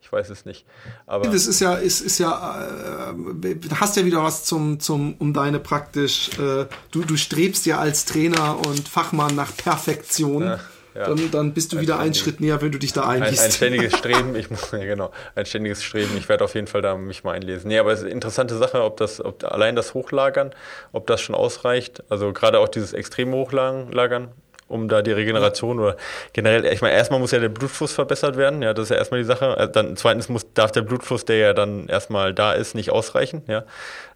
Ich 0.00 0.12
weiß 0.12 0.30
es 0.30 0.44
nicht. 0.44 0.64
Aber 1.06 1.28
das 1.28 1.46
ist 1.46 1.60
ja, 1.60 1.74
ist, 1.74 2.00
ist 2.00 2.18
ja, 2.18 2.66
äh, 3.12 3.54
hast 3.74 3.96
ja 3.96 4.04
wieder 4.04 4.22
was 4.22 4.44
zum, 4.44 4.80
zum, 4.80 5.14
um 5.18 5.34
deine 5.34 5.58
praktisch, 5.58 6.30
äh, 6.38 6.66
du, 6.90 7.04
du 7.04 7.16
strebst 7.16 7.66
ja 7.66 7.78
als 7.78 8.04
Trainer 8.04 8.58
und 8.66 8.88
Fachmann 8.88 9.34
nach 9.34 9.54
Perfektion. 9.56 10.44
Ja, 10.44 10.60
ja. 10.94 11.06
Dann, 11.06 11.30
dann 11.30 11.52
bist 11.52 11.72
du 11.72 11.76
ein 11.76 11.82
wieder 11.82 11.98
einen 11.98 12.14
Schritt 12.14 12.40
näher, 12.40 12.60
wenn 12.60 12.72
du 12.72 12.78
dich 12.78 12.92
da 12.92 13.06
einliest. 13.06 13.40
Ein, 13.40 13.46
ein 13.46 13.52
ständiges 13.52 13.96
Streben, 13.98 14.34
ich 14.34 14.50
muss, 14.50 14.70
ja, 14.72 14.78
genau, 14.78 15.12
ein 15.34 15.46
ständiges 15.46 15.84
Streben. 15.84 16.16
Ich 16.16 16.28
werde 16.28 16.44
auf 16.44 16.54
jeden 16.54 16.66
Fall 16.66 16.82
da 16.82 16.96
mich 16.96 17.22
mal 17.22 17.32
einlesen. 17.32 17.68
Nee, 17.68 17.78
aber 17.78 17.92
es 17.92 18.00
ist 18.00 18.06
eine 18.06 18.14
interessante 18.14 18.56
Sache, 18.56 18.82
ob 18.82 18.96
das, 18.96 19.24
ob 19.24 19.44
allein 19.44 19.76
das 19.76 19.94
Hochlagern, 19.94 20.52
ob 20.92 21.06
das 21.06 21.20
schon 21.20 21.34
ausreicht. 21.34 22.02
Also 22.08 22.32
gerade 22.32 22.58
auch 22.58 22.68
dieses 22.68 22.94
extreme 22.94 23.36
Hochlagern, 23.36 24.32
um 24.68 24.88
da 24.88 25.02
die 25.02 25.12
Regeneration 25.12 25.80
oder 25.80 25.96
generell, 26.32 26.64
ich 26.66 26.82
meine, 26.82 26.94
erstmal 26.94 27.18
muss 27.18 27.32
ja 27.32 27.38
der 27.38 27.48
Blutfluss 27.48 27.92
verbessert 27.92 28.36
werden, 28.36 28.62
ja, 28.62 28.74
das 28.74 28.84
ist 28.84 28.90
ja 28.90 28.96
erstmal 28.96 29.20
die 29.20 29.26
Sache. 29.26 29.56
Äh, 29.56 29.70
dann 29.70 29.96
zweitens 29.96 30.28
muss, 30.28 30.52
darf 30.52 30.72
der 30.72 30.82
Blutfluss, 30.82 31.24
der 31.24 31.36
ja 31.36 31.54
dann 31.54 31.88
erstmal 31.88 32.34
da 32.34 32.52
ist, 32.52 32.74
nicht 32.74 32.90
ausreichen, 32.90 33.42
ja. 33.46 33.64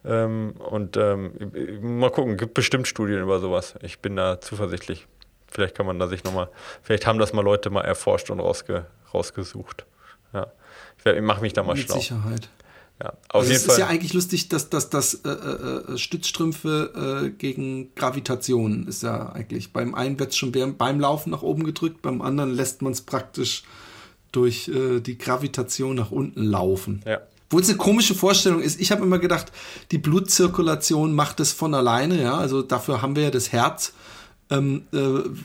Ähm, 0.05 0.55
und 0.59 0.97
ähm, 0.97 1.33
mal 1.81 2.11
gucken, 2.11 2.37
gibt 2.37 2.55
bestimmt 2.55 2.87
Studien 2.87 3.23
über 3.23 3.41
sowas. 3.41 3.75
Ich 3.83 4.01
bin 4.01 4.17
da 4.17 4.41
zuversichtlich. 4.41 5.07
Vielleicht 5.51 5.75
kann 5.75 5.87
man 5.87 5.99
da 5.99 6.07
sich 6.07 6.25
nochmal, 6.25 6.49
vielleicht 6.83 7.07
haben 7.07 7.19
das 7.19 7.33
mal 7.33 7.43
Leute 7.43 7.71
mal 7.71 7.83
erforscht 7.83 8.31
und 8.31 8.41
rausge, 8.41 8.87
rausgesucht. 9.13 9.85
Ja. 10.33 10.47
Ich, 10.99 11.07
ich 11.07 11.23
mache 11.23 11.41
mich 11.43 11.53
da 11.53 11.63
mal 11.63 11.75
Mit 11.75 11.85
schlau. 11.85 11.97
Mit 11.97 12.05
Sicherheit. 12.05 12.49
Ja, 13.03 13.09
auf 13.31 13.41
also 13.41 13.51
jeden 13.51 13.57
es 13.57 13.67
Fall. 13.67 13.75
ist 13.75 13.79
ja 13.81 13.87
eigentlich 13.89 14.13
lustig, 14.13 14.49
dass, 14.49 14.71
dass, 14.71 14.89
dass 14.89 15.15
äh, 15.15 15.29
äh, 15.29 15.99
Stützstrümpfe 15.99 17.25
äh, 17.25 17.31
gegen 17.31 17.93
Gravitation 17.97 18.87
ist 18.87 19.03
ja 19.03 19.33
eigentlich. 19.33 19.73
Beim 19.73 19.97
einen 19.97 20.21
wird 20.21 20.31
es 20.31 20.37
schon 20.37 20.53
beim 20.53 21.01
Laufen 21.01 21.31
nach 21.31 21.43
oben 21.43 21.65
gedrückt, 21.65 22.01
beim 22.03 22.23
anderen 22.23 22.51
lässt 22.55 22.81
man 22.81 22.93
es 22.93 23.01
praktisch 23.01 23.65
durch 24.31 24.69
äh, 24.69 25.01
die 25.01 25.19
Gravitation 25.19 25.97
nach 25.97 26.13
unten 26.13 26.45
laufen. 26.45 27.03
Ja. 27.05 27.21
Wo 27.51 27.59
es 27.59 27.69
eine 27.69 27.77
komische 27.77 28.15
Vorstellung 28.15 28.63
ist. 28.63 28.81
Ich 28.81 28.93
habe 28.93 29.03
immer 29.03 29.19
gedacht, 29.19 29.53
die 29.91 29.99
Blutzirkulation 29.99 31.13
macht 31.13 31.41
es 31.41 31.53
von 31.53 31.75
alleine, 31.75 32.23
ja. 32.23 32.39
Also 32.39 32.63
dafür 32.63 33.03
haben 33.03 33.17
wir 33.17 33.25
ja 33.25 33.31
das 33.31 33.51
Herz. 33.51 33.95
Ähm, 34.49 34.85
äh, 34.93 34.99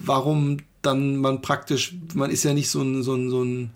warum 0.05 0.57
dann 0.83 1.17
man 1.17 1.41
praktisch, 1.41 1.95
man 2.13 2.29
ist 2.29 2.43
ja 2.43 2.53
nicht 2.53 2.69
so 2.69 2.81
ein, 2.81 3.03
so 3.03 3.15
ein, 3.15 3.29
so 3.29 3.43
ein 3.43 3.71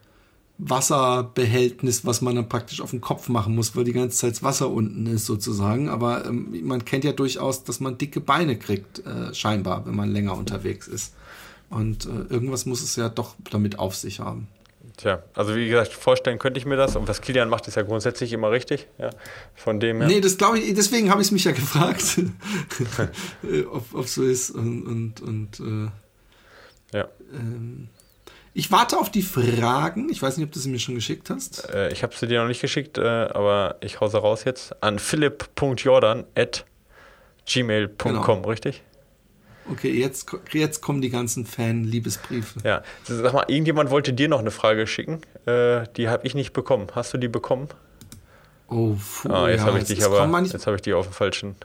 Wasserbehältnis, 0.64 2.06
was 2.06 2.22
man 2.22 2.36
dann 2.36 2.48
praktisch 2.48 2.82
auf 2.82 2.92
den 2.92 3.02
Kopf 3.02 3.30
machen 3.30 3.56
muss, 3.56 3.76
weil 3.76 3.84
die 3.84 3.94
ganze 3.94 4.18
Zeit 4.18 4.34
das 4.34 4.44
Wasser 4.44 4.70
unten 4.70 5.08
ist 5.08 5.26
sozusagen. 5.26 5.90
Aber 5.90 6.26
ähm, 6.26 6.56
man 6.64 6.86
kennt 6.86 7.04
ja 7.04 7.14
durchaus, 7.14 7.64
dass 7.64 7.80
man 7.80 7.98
dicke 7.98 8.22
Beine 8.22 8.58
kriegt, 8.58 9.00
äh, 9.00 9.34
scheinbar, 9.34 9.88
wenn 9.88 9.96
man 9.96 10.12
länger 10.12 10.38
unterwegs 10.38 10.88
ist. 10.88 11.16
Und 11.72 12.06
äh, 12.06 12.32
irgendwas 12.32 12.68
muss 12.68 12.84
es 12.84 12.96
ja 12.96 13.10
doch 13.10 13.36
damit 13.50 13.80
auf 13.80 13.96
sich 13.96 14.20
haben. 14.20 14.48
Tja, 14.98 15.24
also 15.34 15.56
wie 15.56 15.68
gesagt, 15.68 15.94
vorstellen 15.94 16.38
könnte 16.38 16.60
ich 16.60 16.68
mir 16.68 16.76
das. 16.76 16.96
Und 16.96 17.08
was 17.08 17.22
Kilian 17.22 17.50
macht, 17.50 17.68
ist 17.68 17.76
ja 17.76 17.82
grundsätzlich 17.82 18.32
immer 18.32 18.52
richtig. 18.52 18.88
Ja, 19.00 19.10
von 19.56 19.80
dem 19.80 19.98
her. 19.98 20.08
Nee, 20.08 20.22
das 20.22 20.38
glaube 20.38 20.60
ich, 20.60 20.76
deswegen 20.76 21.10
habe 21.10 21.22
ich 21.22 21.30
es 21.30 21.32
mich 21.32 21.44
ja 21.44 21.54
gefragt, 21.54 22.04
ob, 23.72 23.96
ob 23.96 24.08
so 24.08 24.22
ist. 24.22 24.52
Und, 24.52 24.84
und, 24.84 25.22
und 25.22 25.60
äh, 25.60 26.98
ja. 26.98 27.08
Ähm, 27.34 27.88
ich 28.54 28.72
warte 28.72 28.98
auf 28.98 29.10
die 29.10 29.22
Fragen. 29.22 30.10
Ich 30.10 30.22
weiß 30.22 30.38
nicht, 30.38 30.46
ob 30.46 30.52
du 30.52 30.60
sie 30.60 30.70
mir 30.70 30.80
schon 30.80 30.96
geschickt 30.96 31.30
hast. 31.30 31.70
Äh, 31.74 31.92
ich 31.92 32.04
habe 32.04 32.14
sie 32.16 32.28
dir 32.28 32.42
noch 32.42 32.48
nicht 32.48 32.62
geschickt, 32.62 32.98
äh, 32.98 33.02
aber 33.02 33.78
ich 33.82 34.02
hause 34.02 34.18
raus 34.18 34.44
jetzt 34.44 34.82
an 34.84 35.00
philipp.jordan 35.00 36.26
at 36.36 36.66
gmail.com, 37.46 38.14
genau. 38.14 38.42
richtig? 38.48 38.84
Okay, 39.70 39.92
jetzt, 39.92 40.26
jetzt 40.52 40.82
kommen 40.82 41.02
die 41.02 41.10
ganzen 41.10 41.46
Fan-Liebesbriefe. 41.46 42.60
Ja, 42.64 42.84
sag 43.06 43.34
mal, 43.34 43.46
irgendjemand 43.48 43.90
wollte 43.90 44.12
dir 44.12 44.28
noch 44.28 44.40
eine 44.40 44.52
Frage 44.52 44.88
schicken. 44.88 45.22
Äh, 45.46 45.84
die 45.96 46.10
habe 46.10 46.26
ich 46.26 46.36
nicht 46.36 46.52
bekommen. 46.52 46.88
Hast 46.94 47.14
du 47.14 47.18
die 47.18 47.28
bekommen? 47.28 47.70
Oh, 48.68 48.96
puh, 48.96 49.30
ah, 49.30 49.50
jetzt 49.50 49.62
ja, 49.62 49.66
habe 49.68 49.80
ich 49.80 49.86
dich 49.86 50.04
aber, 50.04 50.42
jetzt 50.42 50.66
habe 50.66 50.76
ich 50.76 50.82
die 50.82 50.94
auf 50.94 51.08
dem 51.08 51.14
falschen. 51.14 51.56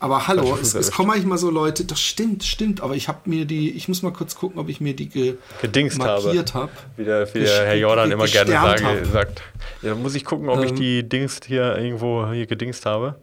Aber 0.00 0.26
hallo, 0.26 0.56
es, 0.60 0.74
es 0.74 0.90
kommen 0.90 1.08
manchmal 1.08 1.36
so 1.36 1.50
Leute, 1.50 1.84
das 1.84 2.00
stimmt, 2.00 2.42
stimmt, 2.42 2.80
aber 2.80 2.96
ich 2.96 3.06
habe 3.06 3.18
mir 3.28 3.44
die, 3.44 3.70
ich 3.70 3.86
muss 3.86 4.00
mal 4.00 4.12
kurz 4.12 4.34
gucken, 4.34 4.58
ob 4.58 4.70
ich 4.70 4.80
mir 4.80 4.96
die 4.96 5.10
ge 5.10 5.34
gedingst 5.60 5.98
markiert 5.98 6.54
habe. 6.54 6.72
Hab. 6.72 6.98
Wie 6.98 7.04
der, 7.04 7.34
wie 7.34 7.40
der 7.40 7.66
Herr 7.66 7.76
Jordan 7.76 8.10
immer 8.10 8.26
gerne 8.26 8.50
sage, 8.50 9.04
sagt. 9.04 9.42
Ja, 9.82 9.94
muss 9.94 10.14
ich 10.14 10.24
gucken, 10.24 10.48
ob 10.48 10.58
ähm, 10.58 10.64
ich 10.64 10.72
die 10.72 11.06
Dings 11.06 11.40
hier 11.46 11.76
irgendwo 11.76 12.26
hier 12.32 12.46
gedingst 12.46 12.86
habe. 12.86 13.16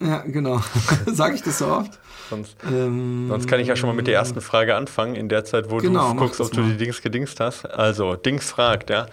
Ja, 0.00 0.18
genau. 0.18 0.60
Sage 1.06 1.34
ich 1.34 1.42
das 1.42 1.58
so 1.58 1.66
oft? 1.66 1.98
Sonst, 2.30 2.56
ähm, 2.66 3.26
sonst, 3.28 3.48
kann 3.48 3.58
ich 3.60 3.66
ja 3.66 3.74
schon 3.74 3.88
mal 3.88 3.94
mit 3.94 4.06
der 4.06 4.14
ersten 4.14 4.40
Frage 4.40 4.76
anfangen, 4.76 5.14
in 5.14 5.28
der 5.28 5.44
Zeit, 5.44 5.70
wo 5.70 5.78
genau, 5.78 6.12
du 6.12 6.18
guckst, 6.18 6.40
ob 6.40 6.52
du 6.52 6.62
die 6.62 6.76
Dings 6.76 7.02
gedingst 7.02 7.40
hast. 7.40 7.64
Also, 7.66 8.14
Dings 8.14 8.50
fragt, 8.50 8.90
ja. 8.90 9.06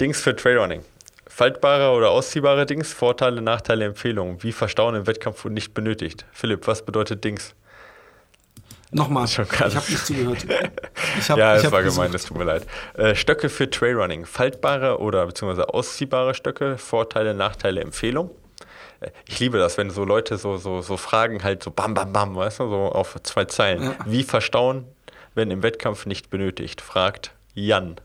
Dings 0.00 0.20
für 0.20 0.34
Trailrunning. 0.34 0.82
Faltbare 1.36 1.90
oder 1.90 2.12
ausziehbare 2.12 2.64
Dings, 2.64 2.94
Vorteile, 2.94 3.42
Nachteile, 3.42 3.84
Empfehlungen. 3.84 4.42
Wie 4.42 4.52
verstauen 4.52 4.94
im 4.94 5.06
Wettkampf 5.06 5.44
und 5.44 5.52
nicht 5.52 5.74
benötigt. 5.74 6.24
Philipp, 6.32 6.66
was 6.66 6.82
bedeutet 6.82 7.24
Dings? 7.24 7.54
Nochmal, 8.90 9.26
ich 9.26 9.38
habe 9.38 9.74
nicht 9.76 10.06
zugehört. 10.06 10.46
Hab, 11.28 11.36
ja, 11.36 11.56
es 11.56 11.70
war 11.70 11.82
gemeint, 11.82 12.14
es 12.14 12.24
tut 12.24 12.38
mir 12.38 12.44
leid. 12.44 12.66
Äh, 12.94 13.14
Stöcke 13.14 13.50
für 13.50 13.68
Trailrunning. 13.68 14.24
Faltbare 14.24 14.98
oder 14.98 15.26
beziehungsweise 15.26 15.68
ausziehbare 15.68 16.32
Stöcke, 16.32 16.78
Vorteile, 16.78 17.34
Nachteile, 17.34 17.82
Empfehlung. 17.82 18.30
äh, 19.00 19.10
ich 19.26 19.38
liebe 19.38 19.58
das, 19.58 19.76
wenn 19.76 19.90
so 19.90 20.06
Leute 20.06 20.38
so, 20.38 20.56
so, 20.56 20.80
so 20.80 20.96
Fragen 20.96 21.44
halt 21.44 21.62
so 21.62 21.70
bam, 21.70 21.92
bam, 21.92 22.14
bam, 22.14 22.34
weißt 22.34 22.60
du, 22.60 22.70
so 22.70 22.76
auf 22.76 23.14
zwei 23.24 23.44
Zeilen. 23.44 23.82
Ja. 23.82 23.96
Wie 24.06 24.22
verstauen, 24.22 24.86
wenn 25.34 25.50
im 25.50 25.62
Wettkampf 25.62 26.06
nicht 26.06 26.30
benötigt? 26.30 26.80
Fragt 26.80 27.32
Jan. 27.52 28.00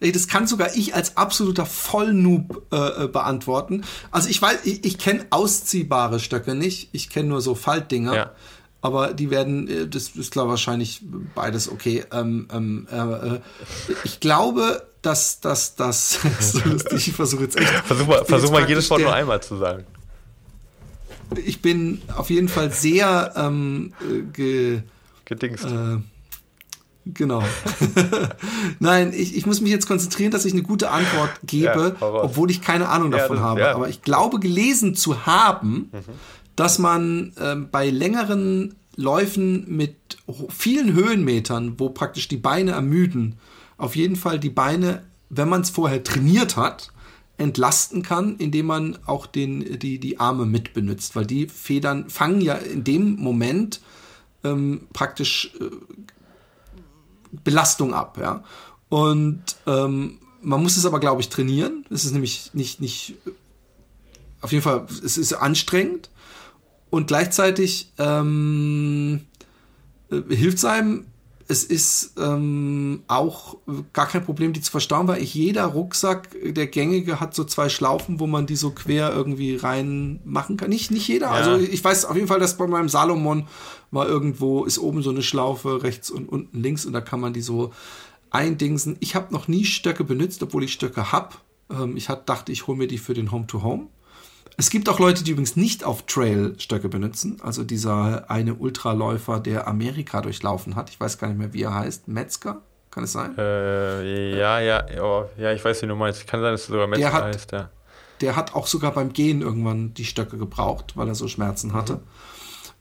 Das 0.00 0.28
kann 0.28 0.46
sogar 0.46 0.76
ich 0.76 0.94
als 0.94 1.16
absoluter 1.16 1.66
Vollnoob 1.66 2.62
äh, 2.72 3.04
äh, 3.04 3.08
beantworten. 3.08 3.84
Also 4.12 4.28
ich 4.28 4.40
weiß, 4.40 4.60
ich, 4.64 4.84
ich 4.84 4.98
kenne 4.98 5.26
ausziehbare 5.30 6.20
Stöcke 6.20 6.54
nicht. 6.54 6.90
Ich 6.92 7.10
kenne 7.10 7.28
nur 7.28 7.40
so 7.40 7.56
Faltdinger. 7.56 8.14
Ja. 8.14 8.32
Aber 8.80 9.12
die 9.12 9.30
werden, 9.30 9.66
äh, 9.66 9.88
das 9.88 10.10
ist 10.10 10.30
glaube 10.30 10.50
wahrscheinlich 10.50 11.02
beides 11.34 11.68
okay. 11.68 12.04
Ähm, 12.12 12.46
ähm, 12.52 12.86
äh, 12.92 12.96
äh, 12.96 13.40
ich 14.04 14.20
glaube, 14.20 14.86
dass 15.02 15.40
das, 15.40 15.74
das, 15.74 16.20
so 16.40 16.60
lustig. 16.60 17.08
Ich 17.08 17.14
versuche 17.14 17.42
jetzt 17.42 17.56
echt. 17.56 17.68
Versuch 17.68 18.06
mal, 18.06 18.24
versuch 18.24 18.52
mal 18.52 18.68
jedes 18.68 18.88
Wort 18.90 19.00
nur 19.00 19.12
einmal 19.12 19.42
zu 19.42 19.56
sagen. 19.56 19.84
Ich 21.44 21.60
bin 21.60 22.02
auf 22.16 22.30
jeden 22.30 22.48
Fall 22.48 22.72
sehr 22.72 23.34
ähm, 23.36 23.92
äh, 24.00 24.22
ge, 24.32 24.82
gedingst. 25.24 25.64
Äh, 25.64 25.98
Genau. 27.14 27.42
Nein, 28.80 29.12
ich, 29.14 29.36
ich 29.36 29.46
muss 29.46 29.60
mich 29.60 29.70
jetzt 29.70 29.86
konzentrieren, 29.86 30.30
dass 30.30 30.44
ich 30.44 30.52
eine 30.52 30.62
gute 30.62 30.90
Antwort 30.90 31.30
gebe, 31.42 31.96
ja, 31.98 32.06
obwohl 32.06 32.50
ich 32.50 32.60
keine 32.60 32.88
Ahnung 32.88 33.10
davon 33.10 33.36
ja, 33.36 33.42
das, 33.42 33.50
habe. 33.50 33.60
Ja. 33.60 33.74
Aber 33.74 33.88
ich 33.88 34.02
glaube, 34.02 34.38
gelesen 34.38 34.94
zu 34.94 35.26
haben, 35.26 35.90
mhm. 35.92 36.00
dass 36.56 36.78
man 36.78 37.32
ähm, 37.40 37.68
bei 37.70 37.88
längeren 37.88 38.74
Läufen 38.96 39.64
mit 39.68 39.96
vielen 40.50 40.92
Höhenmetern, 40.92 41.78
wo 41.78 41.88
praktisch 41.88 42.28
die 42.28 42.36
Beine 42.36 42.72
ermüden, 42.72 43.36
auf 43.76 43.96
jeden 43.96 44.16
Fall 44.16 44.38
die 44.38 44.50
Beine, 44.50 45.04
wenn 45.30 45.48
man 45.48 45.62
es 45.62 45.70
vorher 45.70 46.02
trainiert 46.02 46.56
hat, 46.56 46.90
entlasten 47.38 48.02
kann, 48.02 48.36
indem 48.36 48.66
man 48.66 48.98
auch 49.06 49.26
den, 49.26 49.78
die, 49.78 50.00
die 50.00 50.18
Arme 50.18 50.44
mit 50.44 50.74
benutzt, 50.74 51.14
weil 51.14 51.26
die 51.26 51.46
Federn 51.46 52.10
fangen 52.10 52.40
ja 52.40 52.54
in 52.54 52.82
dem 52.82 53.14
Moment 53.16 53.80
ähm, 54.42 54.88
praktisch 54.92 55.52
äh, 55.60 55.70
Belastung 57.32 57.94
ab, 57.94 58.18
ja. 58.20 58.42
Und 58.88 59.42
ähm, 59.66 60.18
man 60.40 60.62
muss 60.62 60.76
es 60.76 60.86
aber, 60.86 61.00
glaube 61.00 61.20
ich, 61.20 61.28
trainieren. 61.28 61.84
Es 61.90 62.04
ist 62.04 62.12
nämlich 62.12 62.54
nicht, 62.54 62.80
nicht, 62.80 63.16
auf 64.40 64.52
jeden 64.52 64.62
Fall, 64.62 64.86
es 65.04 65.18
ist 65.18 65.32
anstrengend 65.32 66.10
und 66.90 67.08
gleichzeitig 67.08 67.92
ähm, 67.98 69.26
äh, 70.10 70.34
hilft 70.34 70.58
es 70.58 70.64
einem. 70.64 71.06
Es 71.50 71.64
ist 71.64 72.12
ähm, 72.18 73.02
auch 73.08 73.56
gar 73.94 74.06
kein 74.06 74.22
Problem, 74.22 74.52
die 74.52 74.60
zu 74.60 74.70
verstauen, 74.70 75.08
weil 75.08 75.22
jeder 75.22 75.64
Rucksack, 75.64 76.36
der 76.44 76.66
gängige, 76.66 77.20
hat 77.20 77.34
so 77.34 77.42
zwei 77.44 77.70
Schlaufen, 77.70 78.20
wo 78.20 78.26
man 78.26 78.46
die 78.46 78.56
so 78.56 78.70
quer 78.70 79.14
irgendwie 79.14 79.56
rein 79.56 80.20
machen 80.24 80.58
kann. 80.58 80.68
Nicht, 80.68 80.90
nicht 80.90 81.08
jeder. 81.08 81.26
Ja. 81.26 81.32
Also 81.32 81.56
ich 81.56 81.82
weiß 81.82 82.04
auf 82.04 82.16
jeden 82.16 82.28
Fall, 82.28 82.38
dass 82.38 82.58
bei 82.58 82.66
meinem 82.66 82.90
Salomon 82.90 83.46
mal 83.90 84.06
irgendwo 84.06 84.64
ist 84.64 84.78
oben 84.78 85.02
so 85.02 85.10
eine 85.10 85.22
Schlaufe 85.22 85.82
rechts 85.82 86.10
und 86.10 86.28
unten 86.28 86.60
links 86.60 86.84
und 86.84 86.92
da 86.92 87.00
kann 87.00 87.20
man 87.20 87.32
die 87.32 87.40
so 87.40 87.72
eindingsen. 88.30 88.96
Ich 89.00 89.14
habe 89.14 89.32
noch 89.32 89.48
nie 89.48 89.64
Stöcke 89.64 90.04
benutzt, 90.04 90.42
obwohl 90.42 90.64
ich 90.64 90.72
Stöcke 90.72 91.12
habe. 91.12 91.36
Ähm, 91.70 91.96
ich 91.96 92.10
hat, 92.10 92.28
dachte, 92.28 92.52
ich 92.52 92.66
hole 92.66 92.76
mir 92.76 92.88
die 92.88 92.98
für 92.98 93.14
den 93.14 93.32
Home-to-Home. 93.32 93.84
-Home. 93.84 93.97
Es 94.56 94.70
gibt 94.70 94.88
auch 94.88 94.98
Leute, 94.98 95.22
die 95.24 95.32
übrigens 95.32 95.56
nicht 95.56 95.84
auf 95.84 96.02
Trail 96.06 96.54
Stöcke 96.58 96.88
benutzen. 96.88 97.38
Also 97.42 97.64
dieser 97.64 98.30
eine 98.30 98.54
Ultraläufer, 98.54 99.40
der 99.40 99.68
Amerika 99.68 100.20
durchlaufen 100.20 100.76
hat. 100.76 100.90
Ich 100.90 100.98
weiß 100.98 101.18
gar 101.18 101.28
nicht 101.28 101.38
mehr, 101.38 101.52
wie 101.52 101.62
er 101.62 101.74
heißt. 101.74 102.08
Metzger? 102.08 102.62
Kann 102.90 103.04
es 103.04 103.12
sein? 103.12 103.36
Äh, 103.36 104.38
ja, 104.38 104.60
ja, 104.60 104.84
oh, 105.02 105.26
ja, 105.36 105.52
ich 105.52 105.64
weiß, 105.64 105.82
wie 105.82 105.86
du 105.86 105.94
meinst. 105.94 106.26
Kann 106.26 106.40
sein, 106.40 106.52
dass 106.52 106.62
es 106.62 106.66
sogar 106.68 106.86
Metzger 106.86 107.12
hat, 107.12 107.24
heißt, 107.24 107.52
ja. 107.52 107.70
Der 108.20 108.34
hat 108.34 108.54
auch 108.54 108.66
sogar 108.66 108.92
beim 108.92 109.12
Gehen 109.12 109.42
irgendwann 109.42 109.94
die 109.94 110.04
Stöcke 110.04 110.38
gebraucht, 110.38 110.96
weil 110.96 111.06
er 111.06 111.14
so 111.14 111.28
Schmerzen 111.28 111.72
hatte. 111.74 111.94
Mhm. 111.94 112.00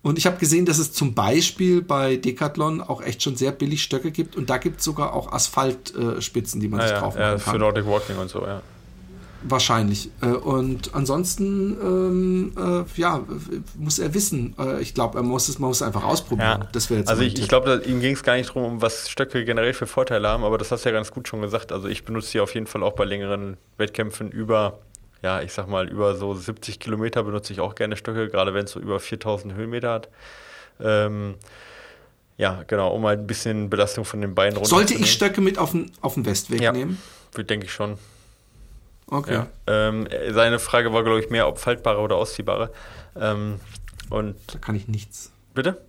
Und 0.03 0.17
ich 0.17 0.25
habe 0.25 0.37
gesehen, 0.37 0.65
dass 0.65 0.77
es 0.77 0.93
zum 0.93 1.15
Beispiel 1.15 1.81
bei 1.81 2.15
Decathlon 2.15 2.81
auch 2.81 3.01
echt 3.01 3.23
schon 3.23 3.35
sehr 3.35 3.51
billig 3.51 3.83
Stöcke 3.83 4.11
gibt. 4.11 4.35
Und 4.35 4.49
da 4.49 4.57
gibt 4.57 4.79
es 4.79 4.85
sogar 4.85 5.13
auch 5.13 5.33
Asphaltspitzen, 5.33 6.59
äh, 6.59 6.61
die 6.61 6.69
man 6.69 6.79
ah, 6.79 6.83
sich 6.83 6.91
ja, 6.93 6.99
drauf 6.99 7.15
machen 7.15 7.21
ja, 7.21 7.37
kann. 7.37 7.53
Für 7.53 7.59
Nordic 7.59 7.85
Walking 7.85 8.17
und 8.17 8.29
so, 8.29 8.45
ja. 8.45 8.61
Wahrscheinlich. 9.43 10.09
Äh, 10.21 10.27
und 10.27 10.93
ansonsten, 10.93 11.77
ähm, 11.81 12.53
äh, 12.57 12.99
ja, 12.99 13.23
muss 13.75 13.99
er 13.99 14.13
wissen. 14.13 14.55
Äh, 14.59 14.81
ich 14.81 14.93
glaube, 14.93 15.19
er 15.19 15.23
muss 15.23 15.47
es, 15.49 15.59
man 15.59 15.69
muss 15.69 15.77
es 15.77 15.87
einfach 15.87 16.03
ausprobieren. 16.03 16.61
Ja. 16.61 16.69
Das 16.71 16.89
jetzt 16.89 17.09
also 17.09 17.21
ich, 17.21 17.37
ich 17.39 17.47
glaube, 17.47 17.81
ihm 17.85 17.99
ging 17.99 18.13
es 18.13 18.23
gar 18.23 18.35
nicht 18.35 18.49
darum, 18.49 18.63
um 18.63 18.81
was 18.81 19.09
Stöcke 19.09 19.45
generell 19.45 19.73
für 19.73 19.87
Vorteile 19.87 20.27
haben, 20.27 20.43
aber 20.43 20.57
das 20.57 20.71
hast 20.71 20.85
du 20.85 20.89
ja 20.89 20.93
ganz 20.93 21.11
gut 21.11 21.27
schon 21.27 21.41
gesagt. 21.41 21.71
Also 21.71 21.87
ich 21.87 22.05
benutze 22.05 22.29
sie 22.29 22.39
auf 22.39 22.53
jeden 22.53 22.67
Fall 22.67 22.83
auch 22.83 22.93
bei 22.93 23.05
längeren 23.05 23.57
Wettkämpfen 23.77 24.31
über 24.31 24.79
ja, 25.23 25.41
ich 25.41 25.51
sag 25.51 25.67
mal, 25.67 25.89
über 25.89 26.15
so 26.15 26.33
70 26.35 26.79
Kilometer 26.79 27.23
benutze 27.23 27.51
ich 27.51 27.59
auch 27.59 27.73
gerne 27.73 27.97
Stöcke, 27.97 28.29
gerade 28.29 28.53
wenn 28.53 28.65
es 28.65 28.71
so 28.71 28.79
über 28.79 28.99
4000 28.99 29.55
Höhenmeter 29.55 29.91
hat. 29.91 30.09
Ähm, 30.79 31.35
ja, 32.37 32.63
genau, 32.67 32.93
um 32.93 33.05
halt 33.05 33.21
ein 33.21 33.27
bisschen 33.27 33.69
Belastung 33.69 34.05
von 34.05 34.21
den 34.21 34.35
Beinen 34.35 34.57
runter 34.57 34.69
Sollte 34.69 34.93
ich 34.93 35.11
Stöcke 35.11 35.41
mit 35.41 35.57
auf 35.57 35.71
den, 35.71 35.91
auf 36.01 36.13
den 36.13 36.25
Westweg 36.25 36.61
ja, 36.61 36.71
nehmen? 36.71 37.01
Denke 37.35 37.65
ich 37.65 37.71
schon. 37.71 37.97
Okay. 39.09 39.33
Ja. 39.33 39.47
Ähm, 39.67 40.07
seine 40.31 40.59
Frage 40.59 40.93
war, 40.93 41.03
glaube 41.03 41.19
ich, 41.19 41.29
mehr 41.29 41.47
ob 41.47 41.59
faltbare 41.59 41.99
oder 41.99 42.15
ausziehbare. 42.15 42.71
Ähm, 43.15 43.59
und 44.09 44.35
da 44.53 44.59
kann 44.59 44.75
ich 44.75 44.87
nichts. 44.87 45.31
Bitte? 45.53 45.81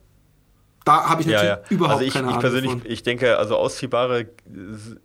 Da 0.88 1.07
habe 1.11 1.21
ich 1.21 1.26
natürlich 1.26 1.50
ja, 1.50 1.57
ja. 1.57 1.62
überhaupt 1.68 1.97
also 1.97 2.07
ich, 2.07 2.14
keine 2.14 2.28
ich 2.28 2.30
Ahnung. 2.30 2.40
Persönlich, 2.40 2.71
von. 2.71 2.83
Ich 2.87 3.02
denke, 3.02 3.37
also 3.37 3.57
ausziehbare 3.57 4.26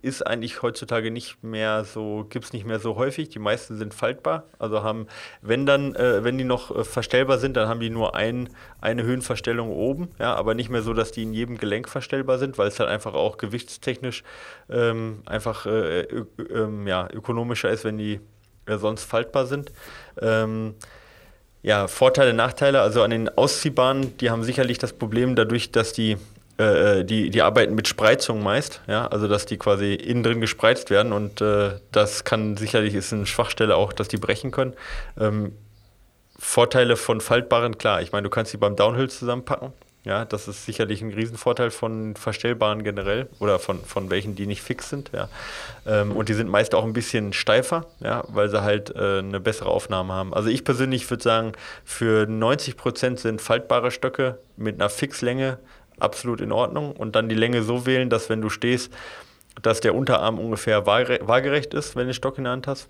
ist 0.00 0.26
eigentlich 0.26 0.62
heutzutage 0.62 1.10
nicht 1.10 1.42
mehr 1.42 1.84
so, 1.84 2.24
gibt 2.30 2.46
es 2.46 2.52
nicht 2.54 2.64
mehr 2.64 2.78
so 2.78 2.96
häufig. 2.96 3.28
Die 3.28 3.38
meisten 3.38 3.76
sind 3.76 3.92
faltbar. 3.92 4.44
Also 4.58 4.82
haben, 4.82 5.08
wenn 5.42 5.66
dann, 5.66 5.94
äh, 5.94 6.24
wenn 6.24 6.38
die 6.38 6.44
noch 6.44 6.74
äh, 6.74 6.84
verstellbar 6.84 7.36
sind, 7.36 7.58
dann 7.58 7.68
haben 7.68 7.80
die 7.80 7.90
nur 7.90 8.16
ein, 8.16 8.48
eine 8.80 9.02
Höhenverstellung 9.02 9.70
oben, 9.70 10.08
ja, 10.18 10.34
aber 10.34 10.54
nicht 10.54 10.70
mehr 10.70 10.80
so, 10.80 10.94
dass 10.94 11.12
die 11.12 11.22
in 11.22 11.34
jedem 11.34 11.58
Gelenk 11.58 11.90
verstellbar 11.90 12.38
sind, 12.38 12.56
weil 12.56 12.68
es 12.68 12.80
halt 12.80 12.88
einfach 12.88 13.12
auch 13.12 13.36
gewichtstechnisch 13.36 14.24
ähm, 14.70 15.22
einfach 15.26 15.66
äh, 15.66 16.00
ähm, 16.50 16.86
ja, 16.86 17.06
ökonomischer 17.12 17.68
ist, 17.68 17.84
wenn 17.84 17.98
die 17.98 18.20
äh, 18.64 18.78
sonst 18.78 19.04
faltbar 19.04 19.44
sind. 19.44 19.70
Ähm, 20.18 20.76
ja, 21.64 21.88
Vorteile, 21.88 22.34
Nachteile. 22.34 22.80
Also 22.82 23.02
an 23.02 23.10
den 23.10 23.28
Ausziehbahnen, 23.28 24.16
die 24.18 24.30
haben 24.30 24.44
sicherlich 24.44 24.78
das 24.78 24.92
Problem 24.92 25.34
dadurch, 25.34 25.72
dass 25.72 25.92
die 25.92 26.18
äh, 26.56 27.00
äh, 27.00 27.04
die, 27.04 27.30
die 27.30 27.42
arbeiten 27.42 27.74
mit 27.74 27.88
Spreizung 27.88 28.40
meist, 28.40 28.80
ja, 28.86 29.08
also 29.08 29.26
dass 29.26 29.44
die 29.44 29.56
quasi 29.56 29.94
innen 29.94 30.22
drin 30.22 30.40
gespreizt 30.40 30.88
werden 30.88 31.12
und 31.12 31.40
äh, 31.40 31.72
das 31.90 32.22
kann 32.22 32.56
sicherlich 32.56 32.94
ist 32.94 33.12
eine 33.12 33.26
Schwachstelle 33.26 33.74
auch, 33.74 33.92
dass 33.92 34.06
die 34.06 34.18
brechen 34.18 34.52
können. 34.52 34.72
Ähm, 35.18 35.56
Vorteile 36.38 36.94
von 36.96 37.20
faltbaren, 37.20 37.76
klar, 37.76 38.02
ich 38.02 38.12
meine, 38.12 38.22
du 38.22 38.30
kannst 38.30 38.52
die 38.52 38.56
beim 38.56 38.76
Downhill 38.76 39.10
zusammenpacken, 39.10 39.72
ja, 40.04 40.24
das 40.26 40.48
ist 40.48 40.66
sicherlich 40.66 41.00
ein 41.00 41.12
Riesenvorteil 41.12 41.70
von 41.70 42.14
verstellbaren 42.14 42.84
generell 42.84 43.28
oder 43.38 43.58
von, 43.58 43.82
von 43.82 44.10
welchen, 44.10 44.34
die 44.36 44.46
nicht 44.46 44.60
fix 44.62 44.90
sind. 44.90 45.10
Ja. 45.14 45.28
Ähm, 45.86 46.12
und 46.12 46.28
die 46.28 46.34
sind 46.34 46.50
meist 46.50 46.74
auch 46.74 46.84
ein 46.84 46.92
bisschen 46.92 47.32
steifer, 47.32 47.86
ja, 48.00 48.22
weil 48.28 48.50
sie 48.50 48.62
halt 48.62 48.94
äh, 48.94 49.18
eine 49.18 49.40
bessere 49.40 49.70
Aufnahme 49.70 50.12
haben. 50.12 50.34
Also 50.34 50.50
ich 50.50 50.62
persönlich 50.64 51.08
würde 51.10 51.22
sagen, 51.22 51.52
für 51.84 52.26
90 52.26 52.76
Prozent 52.76 53.18
sind 53.18 53.40
faltbare 53.40 53.90
Stöcke 53.90 54.38
mit 54.56 54.74
einer 54.74 54.90
Fixlänge 54.90 55.58
absolut 55.98 56.42
in 56.42 56.52
Ordnung. 56.52 56.92
Und 56.92 57.16
dann 57.16 57.28
die 57.30 57.34
Länge 57.34 57.62
so 57.62 57.86
wählen, 57.86 58.10
dass 58.10 58.28
wenn 58.28 58.42
du 58.42 58.50
stehst, 58.50 58.92
dass 59.62 59.80
der 59.80 59.94
Unterarm 59.94 60.38
ungefähr 60.38 60.86
waagerecht 60.86 61.74
ist, 61.74 61.96
wenn 61.96 62.02
du 62.02 62.08
den 62.08 62.14
Stock 62.14 62.38
in 62.38 62.44
der 62.44 62.52
Hand 62.52 62.66
hast. 62.66 62.88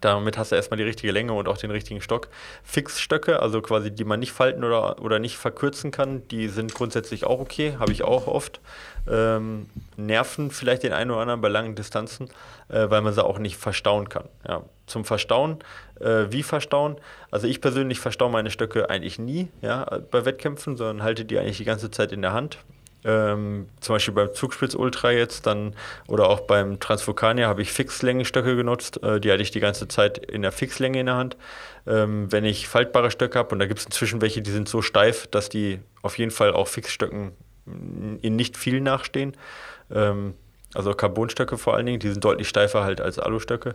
Damit 0.00 0.36
hast 0.36 0.50
du 0.50 0.56
erstmal 0.56 0.78
die 0.78 0.84
richtige 0.84 1.12
Länge 1.12 1.32
und 1.32 1.48
auch 1.48 1.58
den 1.58 1.70
richtigen 1.70 2.00
Stock. 2.00 2.28
Fixstöcke, 2.64 3.40
also 3.40 3.60
quasi 3.62 3.90
die 3.90 4.04
man 4.04 4.20
nicht 4.20 4.32
falten 4.32 4.64
oder, 4.64 5.00
oder 5.00 5.18
nicht 5.18 5.36
verkürzen 5.36 5.90
kann, 5.90 6.26
die 6.28 6.48
sind 6.48 6.74
grundsätzlich 6.74 7.24
auch 7.24 7.40
okay, 7.40 7.76
habe 7.78 7.92
ich 7.92 8.02
auch 8.02 8.26
oft. 8.26 8.60
Ähm, 9.08 9.68
nerven 9.96 10.50
vielleicht 10.50 10.82
den 10.82 10.92
einen 10.92 11.10
oder 11.10 11.20
anderen 11.20 11.40
bei 11.40 11.48
langen 11.48 11.74
Distanzen, 11.74 12.28
äh, 12.68 12.90
weil 12.90 13.00
man 13.00 13.12
sie 13.12 13.24
auch 13.24 13.38
nicht 13.38 13.56
verstauen 13.56 14.08
kann. 14.08 14.28
Ja. 14.46 14.62
Zum 14.86 15.04
Verstauen, 15.04 15.58
äh, 16.00 16.26
wie 16.30 16.42
verstauen? 16.42 16.96
Also 17.30 17.46
ich 17.46 17.60
persönlich 17.60 18.00
verstaue 18.00 18.30
meine 18.30 18.50
Stöcke 18.50 18.90
eigentlich 18.90 19.18
nie 19.18 19.48
ja, 19.60 19.84
bei 20.10 20.24
Wettkämpfen, 20.24 20.76
sondern 20.76 21.04
halte 21.04 21.24
die 21.24 21.38
eigentlich 21.38 21.58
die 21.58 21.64
ganze 21.64 21.90
Zeit 21.90 22.12
in 22.12 22.22
der 22.22 22.32
Hand 22.32 22.58
ähm, 23.04 23.68
zum 23.80 23.94
Beispiel 23.94 24.14
beim 24.14 24.32
Zugspitz 24.32 24.74
Ultra 24.74 25.10
jetzt 25.10 25.46
dann 25.46 25.74
oder 26.06 26.28
auch 26.28 26.40
beim 26.40 26.78
Transvulkanier 26.78 27.48
habe 27.48 27.62
ich 27.62 27.72
Fixlängenstöcke 27.72 28.54
genutzt. 28.56 29.02
Äh, 29.02 29.20
die 29.20 29.32
hatte 29.32 29.42
ich 29.42 29.50
die 29.50 29.60
ganze 29.60 29.88
Zeit 29.88 30.18
in 30.18 30.42
der 30.42 30.52
Fixlänge 30.52 31.00
in 31.00 31.06
der 31.06 31.16
Hand. 31.16 31.36
Ähm, 31.86 32.30
wenn 32.30 32.44
ich 32.44 32.68
faltbare 32.68 33.10
Stöcke 33.10 33.38
habe, 33.38 33.50
und 33.50 33.58
da 33.58 33.66
gibt 33.66 33.80
es 33.80 33.86
inzwischen 33.86 34.20
welche, 34.20 34.42
die 34.42 34.52
sind 34.52 34.68
so 34.68 34.82
steif, 34.82 35.26
dass 35.26 35.48
die 35.48 35.80
auf 36.02 36.16
jeden 36.18 36.30
Fall 36.30 36.52
auch 36.52 36.68
Fixstöcken 36.68 37.32
in 37.66 38.36
nicht 38.36 38.56
viel 38.56 38.80
nachstehen. 38.80 39.36
Ähm, 39.90 40.34
also 40.74 40.94
Carbonstöcke 40.94 41.58
vor 41.58 41.74
allen 41.74 41.86
Dingen, 41.86 41.98
die 41.98 42.08
sind 42.08 42.24
deutlich 42.24 42.48
steifer 42.48 42.82
halt 42.84 43.00
als 43.00 43.18
Alustöcke. 43.18 43.74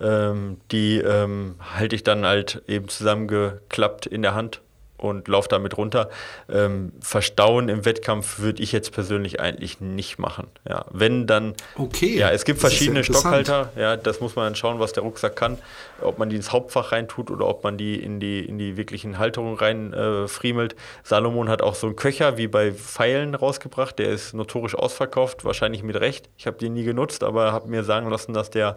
Ähm, 0.00 0.58
die 0.70 0.98
ähm, 0.98 1.56
halte 1.74 1.94
ich 1.94 2.04
dann 2.04 2.26
halt 2.26 2.62
eben 2.66 2.88
zusammengeklappt 2.88 4.06
in 4.06 4.22
der 4.22 4.34
Hand 4.34 4.60
und 5.02 5.28
laufe 5.28 5.48
damit 5.48 5.76
runter. 5.76 6.10
Ähm, 6.50 6.92
verstauen 7.00 7.68
im 7.68 7.84
Wettkampf 7.84 8.38
würde 8.38 8.62
ich 8.62 8.72
jetzt 8.72 8.92
persönlich 8.92 9.40
eigentlich 9.40 9.80
nicht 9.80 10.18
machen. 10.18 10.46
Ja, 10.68 10.84
wenn 10.90 11.26
dann. 11.26 11.54
Okay. 11.76 12.16
Ja, 12.16 12.30
es 12.30 12.44
gibt 12.44 12.60
verschiedene 12.60 13.00
ja 13.00 13.04
Stockhalter. 13.04 13.72
Ja, 13.76 13.96
das 13.96 14.20
muss 14.20 14.36
man 14.36 14.46
dann 14.46 14.54
schauen, 14.54 14.78
was 14.78 14.92
der 14.92 15.02
Rucksack 15.02 15.36
kann. 15.36 15.58
Ob 16.00 16.18
man 16.18 16.30
die 16.30 16.36
ins 16.36 16.52
Hauptfach 16.52 16.92
reintut 16.92 17.30
oder 17.30 17.46
ob 17.46 17.64
man 17.64 17.76
die 17.76 17.96
in 17.96 18.20
die, 18.20 18.40
in 18.40 18.58
die 18.58 18.76
wirklichen 18.76 19.18
Halterungen 19.18 19.56
rein 19.56 19.92
äh, 19.92 20.28
friemelt. 20.28 20.76
Salomon 21.02 21.48
hat 21.48 21.62
auch 21.62 21.74
so 21.74 21.86
einen 21.86 21.96
Köcher 21.96 22.36
wie 22.36 22.46
bei 22.46 22.72
Pfeilen 22.72 23.34
rausgebracht. 23.34 23.98
Der 23.98 24.10
ist 24.10 24.34
notorisch 24.34 24.74
ausverkauft, 24.74 25.44
wahrscheinlich 25.44 25.82
mit 25.82 25.96
Recht. 25.96 26.28
Ich 26.36 26.46
habe 26.46 26.58
den 26.58 26.74
nie 26.74 26.84
genutzt, 26.84 27.24
aber 27.24 27.52
habe 27.52 27.68
mir 27.68 27.84
sagen 27.84 28.08
lassen, 28.08 28.32
dass 28.32 28.50
der 28.50 28.76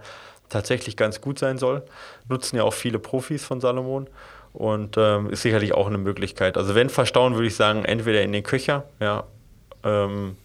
tatsächlich 0.49 0.97
ganz 0.97 1.21
gut 1.21 1.39
sein 1.39 1.57
soll. 1.57 1.83
Nutzen 2.29 2.57
ja 2.57 2.63
auch 2.63 2.73
viele 2.73 2.99
Profis 2.99 3.45
von 3.45 3.61
Salomon 3.61 4.07
und 4.55 4.95
ähm, 4.97 5.29
ist 5.29 5.41
sicherlich 5.41 5.73
auch 5.73 5.87
eine 5.87 5.97
Möglichkeit. 5.97 6.57
Also 6.57 6.75
wenn 6.75 6.89
verstauen, 6.89 7.35
würde 7.35 7.47
ich 7.47 7.55
sagen, 7.55 7.85
entweder 7.85 8.21
in 8.21 8.31
den 8.31 8.43
Köcher, 8.43 8.85
ja, 8.99 9.25
ähm, 9.83 10.37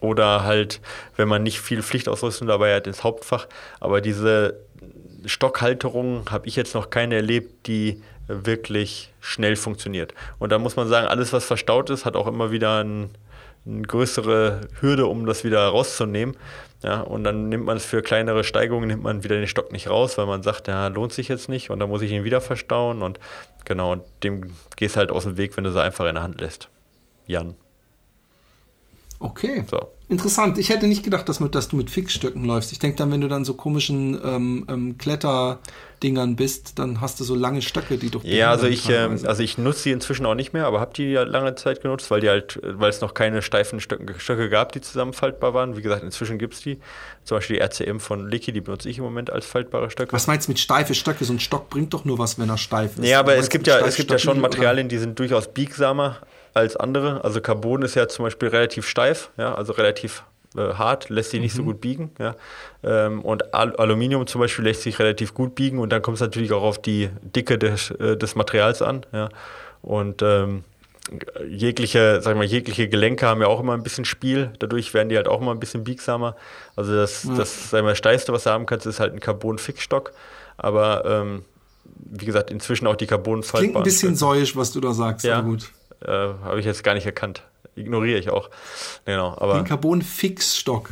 oder 0.00 0.44
halt, 0.44 0.80
wenn 1.16 1.26
man 1.26 1.42
nicht 1.42 1.60
viel 1.60 1.82
Pflichtausrüstung 1.82 2.46
dabei 2.46 2.74
hat, 2.74 2.86
ins 2.86 3.02
Hauptfach. 3.02 3.48
Aber 3.80 4.00
diese 4.00 4.60
Stockhalterung 5.26 6.30
habe 6.30 6.46
ich 6.46 6.54
jetzt 6.54 6.74
noch 6.74 6.90
keine 6.90 7.16
erlebt, 7.16 7.66
die 7.66 8.00
wirklich 8.28 9.12
schnell 9.20 9.56
funktioniert. 9.56 10.14
Und 10.38 10.50
da 10.50 10.58
muss 10.58 10.76
man 10.76 10.86
sagen, 10.86 11.08
alles, 11.08 11.32
was 11.32 11.44
verstaut 11.44 11.90
ist, 11.90 12.04
hat 12.04 12.14
auch 12.14 12.28
immer 12.28 12.52
wieder 12.52 12.84
ein, 12.84 13.10
eine 13.66 13.82
größere 13.82 14.60
Hürde, 14.80 15.06
um 15.06 15.26
das 15.26 15.42
wieder 15.42 15.66
rauszunehmen. 15.66 16.36
Ja, 16.82 17.00
und 17.00 17.24
dann 17.24 17.48
nimmt 17.48 17.64
man 17.64 17.76
es 17.76 17.84
für 17.84 18.02
kleinere 18.02 18.44
Steigungen, 18.44 18.86
nimmt 18.86 19.02
man 19.02 19.24
wieder 19.24 19.36
den 19.36 19.48
Stock 19.48 19.72
nicht 19.72 19.90
raus, 19.90 20.16
weil 20.16 20.26
man 20.26 20.44
sagt, 20.44 20.68
ja, 20.68 20.86
lohnt 20.86 21.12
sich 21.12 21.26
jetzt 21.26 21.48
nicht 21.48 21.70
und 21.70 21.80
dann 21.80 21.88
muss 21.88 22.02
ich 22.02 22.12
ihn 22.12 22.22
wieder 22.22 22.40
verstauen 22.40 23.02
und 23.02 23.18
genau, 23.64 23.96
dem 24.22 24.52
gehst 24.76 24.96
halt 24.96 25.10
aus 25.10 25.24
dem 25.24 25.36
Weg, 25.36 25.56
wenn 25.56 25.64
du 25.64 25.72
sie 25.72 25.82
einfach 25.82 26.06
in 26.06 26.14
der 26.14 26.22
Hand 26.22 26.40
lässt. 26.40 26.68
Jan. 27.26 27.56
Okay. 29.20 29.64
So. 29.68 29.88
Interessant. 30.10 30.56
Ich 30.56 30.70
hätte 30.70 30.86
nicht 30.86 31.02
gedacht, 31.02 31.28
dass, 31.28 31.38
mit, 31.38 31.54
dass 31.54 31.68
du 31.68 31.76
mit 31.76 31.90
Fixstöcken 31.90 32.42
läufst. 32.44 32.72
Ich 32.72 32.78
denke 32.78 32.96
dann, 32.96 33.10
wenn 33.12 33.20
du 33.20 33.28
dann 33.28 33.44
so 33.44 33.52
komischen 33.52 34.18
ähm, 34.24 34.64
ähm, 34.66 34.96
Kletterdingern 34.96 36.34
bist, 36.34 36.78
dann 36.78 37.02
hast 37.02 37.20
du 37.20 37.24
so 37.24 37.34
lange 37.34 37.60
Stöcke, 37.60 37.98
die 37.98 38.08
du. 38.08 38.20
Ja, 38.22 38.50
also 38.50 38.66
ich, 38.66 38.88
ähm, 38.88 39.18
also 39.26 39.42
ich 39.42 39.58
nutze 39.58 39.82
die 39.84 39.90
inzwischen 39.90 40.24
auch 40.24 40.34
nicht 40.34 40.54
mehr, 40.54 40.64
aber 40.64 40.80
habe 40.80 40.94
die 40.94 41.10
ja 41.10 41.24
lange 41.24 41.56
Zeit 41.56 41.82
genutzt, 41.82 42.10
weil 42.10 42.22
die 42.22 42.30
halt, 42.30 42.58
weil 42.62 42.88
es 42.88 43.02
noch 43.02 43.12
keine 43.12 43.42
steifen 43.42 43.80
Stöcke, 43.80 44.18
Stöcke 44.18 44.48
gab, 44.48 44.72
die 44.72 44.80
zusammenfaltbar 44.80 45.52
waren. 45.52 45.76
Wie 45.76 45.82
gesagt, 45.82 46.02
inzwischen 46.02 46.38
gibt 46.38 46.54
es 46.54 46.62
die. 46.62 46.78
Zum 47.24 47.36
Beispiel 47.36 47.56
die 47.56 47.62
RCM 47.62 47.98
von 47.98 48.30
Licky, 48.30 48.52
die 48.52 48.62
benutze 48.62 48.88
ich 48.88 48.96
im 48.96 49.04
Moment 49.04 49.30
als 49.30 49.44
faltbare 49.44 49.90
Stöcke. 49.90 50.14
Was 50.14 50.26
meinst 50.26 50.48
du 50.48 50.52
mit 50.52 50.58
steife 50.58 50.94
Stöcke? 50.94 51.26
So 51.26 51.34
ein 51.34 51.40
Stock 51.40 51.68
bringt 51.68 51.92
doch 51.92 52.06
nur 52.06 52.18
was, 52.18 52.38
wenn 52.38 52.48
er 52.48 52.56
steif 52.56 52.96
ist. 52.96 53.04
Ja, 53.04 53.20
aber 53.20 53.36
es 53.36 53.50
gibt 53.50 53.66
ja, 53.66 53.80
es 53.80 53.96
gibt 53.96 54.10
ja 54.10 54.18
schon 54.18 54.40
Materialien, 54.40 54.88
die 54.88 54.96
sind 54.96 55.18
durchaus 55.18 55.52
biegsamer 55.52 56.16
als 56.54 56.76
andere. 56.76 57.24
Also 57.24 57.40
Carbon 57.40 57.82
ist 57.82 57.94
ja 57.94 58.08
zum 58.08 58.24
Beispiel 58.24 58.48
relativ 58.48 58.86
steif, 58.86 59.30
ja, 59.36 59.54
also 59.54 59.72
relativ 59.72 60.24
äh, 60.56 60.74
hart, 60.74 61.08
lässt 61.08 61.30
sich 61.30 61.40
nicht 61.40 61.54
mhm. 61.54 61.58
so 61.58 61.64
gut 61.64 61.80
biegen. 61.80 62.10
Ja. 62.18 62.34
Ähm, 62.82 63.22
und 63.22 63.54
Al 63.54 63.76
Aluminium 63.76 64.26
zum 64.26 64.40
Beispiel 64.40 64.64
lässt 64.64 64.82
sich 64.82 64.98
relativ 64.98 65.34
gut 65.34 65.54
biegen 65.54 65.78
und 65.78 65.90
dann 65.90 66.02
kommt 66.02 66.16
es 66.16 66.20
natürlich 66.20 66.52
auch 66.52 66.62
auf 66.62 66.80
die 66.80 67.10
Dicke 67.22 67.58
des, 67.58 67.90
äh, 67.92 68.16
des 68.16 68.34
Materials 68.34 68.82
an. 68.82 69.04
Ja. 69.12 69.28
Und 69.82 70.22
ähm, 70.22 70.64
jegliche, 71.48 72.20
sag 72.22 72.36
mal, 72.36 72.44
jegliche 72.44 72.88
Gelenke 72.88 73.26
haben 73.26 73.40
ja 73.40 73.46
auch 73.46 73.60
immer 73.60 73.74
ein 73.74 73.82
bisschen 73.82 74.04
Spiel, 74.04 74.50
dadurch 74.58 74.92
werden 74.94 75.08
die 75.08 75.16
halt 75.16 75.28
auch 75.28 75.40
immer 75.40 75.52
ein 75.52 75.60
bisschen 75.60 75.84
biegsamer. 75.84 76.36
Also 76.76 76.94
das, 76.94 77.24
ja. 77.24 77.34
das 77.34 77.70
sag 77.70 77.82
mal, 77.82 77.96
Steifste, 77.96 78.32
was 78.32 78.44
du 78.44 78.50
haben 78.50 78.66
kannst, 78.66 78.86
ist 78.86 79.00
halt 79.00 79.14
ein 79.14 79.20
Carbon-Fixstock. 79.20 80.12
Aber 80.56 81.04
ähm, 81.06 81.44
wie 81.84 82.26
gesagt, 82.26 82.50
inzwischen 82.50 82.86
auch 82.86 82.96
die 82.96 83.06
carbon 83.06 83.42
Klingt 83.42 83.76
ein 83.76 83.82
bisschen 83.82 84.16
säuisch, 84.16 84.56
was 84.56 84.72
du 84.72 84.80
da 84.80 84.92
sagst, 84.92 85.24
ja, 85.24 85.40
gut. 85.40 85.70
Äh, 86.00 86.10
Habe 86.10 86.60
ich 86.60 86.66
jetzt 86.66 86.84
gar 86.84 86.94
nicht 86.94 87.06
erkannt. 87.06 87.42
Ignoriere 87.74 88.18
ich 88.18 88.30
auch. 88.30 88.50
Genau, 89.04 89.36
aber 89.38 89.54
Den 89.54 89.64
Carbon-Fixstock. 89.64 90.90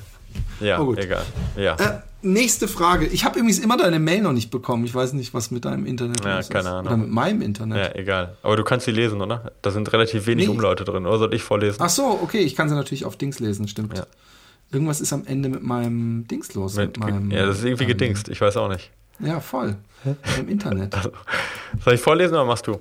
Ja, 0.61 0.81
oh, 0.81 0.95
egal. 0.95 1.25
Ja. 1.57 1.75
Äh, 1.77 2.01
nächste 2.23 2.69
Frage. 2.69 3.07
Ich 3.07 3.25
habe 3.25 3.39
übrigens 3.39 3.59
immer 3.59 3.77
deine 3.77 3.99
Mail 3.99 4.23
noch 4.23 4.33
nicht 4.33 4.51
bekommen. 4.51 4.85
Ich 4.85 4.95
weiß 4.95 5.13
nicht, 5.15 5.35
was 5.35 5.51
mit 5.51 5.65
deinem 5.65 5.87
Internet 5.87 6.25
ja, 6.25 6.39
ist. 6.39 6.51
keine 6.51 6.71
Ahnung. 6.71 6.87
Oder 6.87 6.97
mit 6.97 7.11
meinem 7.11 7.43
Internet. 7.43 7.79
Ja, 7.79 8.01
egal. 8.01 8.37
Aber 8.43 8.57
du 8.57 8.65
kannst 8.65 8.87
sie 8.87 8.93
lesen, 8.93 9.21
oder? 9.21 9.53
Da 9.63 9.71
sind 9.71 9.93
relativ 9.93 10.27
wenig 10.27 10.47
nee. 10.47 10.53
Umlaute 10.53 10.85
drin. 10.85 11.07
Oder 11.07 11.19
soll 11.19 11.35
ich 11.35 11.43
vorlesen? 11.43 11.79
Ach 11.81 11.89
so, 11.89 12.19
okay. 12.23 12.41
Ich 12.41 12.55
kann 12.55 12.69
sie 12.69 12.75
natürlich 12.75 13.05
auf 13.05 13.17
Dings 13.17 13.39
lesen, 13.39 13.69
stimmt. 13.69 13.97
Ja. 13.97 14.07
Irgendwas 14.73 15.01
ist 15.01 15.13
am 15.13 15.25
Ende 15.27 15.49
mit 15.49 15.63
meinem 15.63 16.27
Dings 16.29 16.55
los. 16.55 16.75
Mit, 16.75 16.99
mit 16.99 16.99
meinem, 16.99 17.31
ja, 17.31 17.47
das 17.47 17.59
ist 17.59 17.65
irgendwie 17.65 17.85
ähm, 17.85 17.89
gedingst. 17.89 18.29
Ich 18.29 18.41
weiß 18.41 18.57
auch 18.57 18.69
nicht. 18.69 18.91
Ja, 19.21 19.41
voll. 19.41 19.77
Im 20.39 20.49
Internet. 20.49 20.95
Also, 20.97 21.11
soll 21.85 21.95
ich 21.95 22.01
vorlesen 22.01 22.35
oder 22.35 22.45
machst 22.45 22.67
du? 22.67 22.79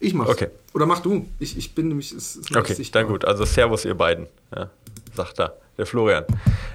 Ich 0.00 0.14
mach's. 0.14 0.30
Okay. 0.30 0.48
Oder 0.74 0.86
mach 0.86 1.00
du. 1.00 1.26
Ich, 1.38 1.56
ich 1.56 1.74
bin 1.74 1.88
nämlich. 1.88 2.12
Es, 2.12 2.36
es 2.36 2.56
okay, 2.56 2.74
dann 2.92 3.06
gut. 3.06 3.24
Also 3.24 3.44
Servus, 3.44 3.84
ihr 3.84 3.94
beiden. 3.94 4.26
Ja, 4.54 4.70
sagt 5.14 5.38
da 5.38 5.54
der 5.78 5.86
Florian. 5.86 6.24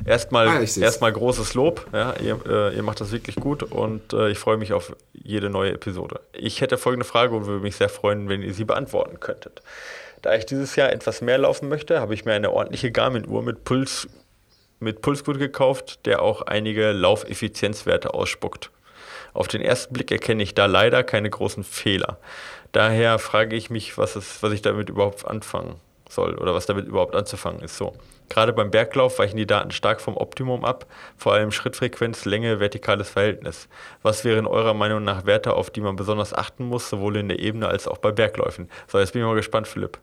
Erstmal, 0.05 0.47
ah, 0.47 0.61
erstmal 0.61 1.11
großes 1.11 1.53
Lob. 1.53 1.85
Ja, 1.91 2.13
ihr, 2.23 2.39
äh, 2.47 2.75
ihr 2.75 2.83
macht 2.83 3.01
das 3.01 3.11
wirklich 3.11 3.35
gut 3.35 3.61
und 3.61 4.13
äh, 4.13 4.29
ich 4.29 4.39
freue 4.39 4.57
mich 4.57 4.73
auf 4.73 4.95
jede 5.11 5.49
neue 5.49 5.73
Episode. 5.73 6.21
Ich 6.31 6.61
hätte 6.61 6.77
folgende 6.77 7.05
Frage 7.05 7.35
und 7.35 7.45
würde 7.45 7.61
mich 7.61 7.75
sehr 7.75 7.89
freuen, 7.89 8.29
wenn 8.29 8.41
ihr 8.41 8.53
sie 8.53 8.63
beantworten 8.63 9.19
könntet. 9.19 9.61
Da 10.21 10.33
ich 10.35 10.45
dieses 10.45 10.77
Jahr 10.77 10.91
etwas 10.91 11.21
mehr 11.21 11.37
laufen 11.37 11.67
möchte, 11.67 11.99
habe 11.99 12.13
ich 12.13 12.23
mir 12.23 12.31
eine 12.31 12.51
ordentliche 12.51 12.91
Garmin-Uhr 12.91 13.43
mit 13.43 13.65
Puls 13.65 14.07
mit 14.79 15.01
Pulsgurt 15.01 15.39
gekauft, 15.39 16.05
der 16.05 16.21
auch 16.21 16.41
einige 16.41 16.91
Laufeffizienzwerte 16.91 18.13
ausspuckt. 18.13 18.69
Auf 19.33 19.47
den 19.47 19.61
ersten 19.61 19.93
Blick 19.93 20.11
erkenne 20.11 20.43
ich 20.43 20.53
da 20.55 20.65
leider 20.65 21.03
keine 21.03 21.29
großen 21.29 21.63
Fehler. 21.63 22.17
Daher 22.71 23.19
frage 23.19 23.55
ich 23.55 23.69
mich, 23.69 23.97
was, 23.97 24.15
es, 24.15 24.41
was 24.43 24.51
ich 24.51 24.61
damit 24.61 24.89
überhaupt 24.89 25.27
anfangen 25.27 25.75
soll 26.09 26.35
oder 26.35 26.53
was 26.53 26.65
damit 26.65 26.87
überhaupt 26.87 27.15
anzufangen 27.15 27.61
ist. 27.61 27.77
So. 27.77 27.93
Gerade 28.29 28.53
beim 28.53 28.71
Berglauf 28.71 29.19
weichen 29.19 29.37
die 29.37 29.45
Daten 29.45 29.71
stark 29.71 30.01
vom 30.01 30.17
Optimum 30.17 30.63
ab, 30.63 30.85
vor 31.17 31.33
allem 31.33 31.51
Schrittfrequenz, 31.51 32.25
Länge, 32.25 32.59
vertikales 32.59 33.09
Verhältnis. 33.09 33.67
Was 34.01 34.23
wären 34.23 34.47
eurer 34.47 34.73
Meinung 34.73 35.03
nach 35.03 35.25
Werte, 35.25 35.53
auf 35.53 35.69
die 35.69 35.81
man 35.81 35.95
besonders 35.95 36.33
achten 36.33 36.65
muss, 36.65 36.89
sowohl 36.89 37.17
in 37.17 37.29
der 37.29 37.39
Ebene 37.39 37.67
als 37.67 37.87
auch 37.87 37.97
bei 37.97 38.11
Bergläufen? 38.11 38.69
So, 38.87 38.99
jetzt 38.99 39.13
bin 39.13 39.21
ich 39.21 39.27
mal 39.27 39.35
gespannt, 39.35 39.67
Philipp 39.67 39.99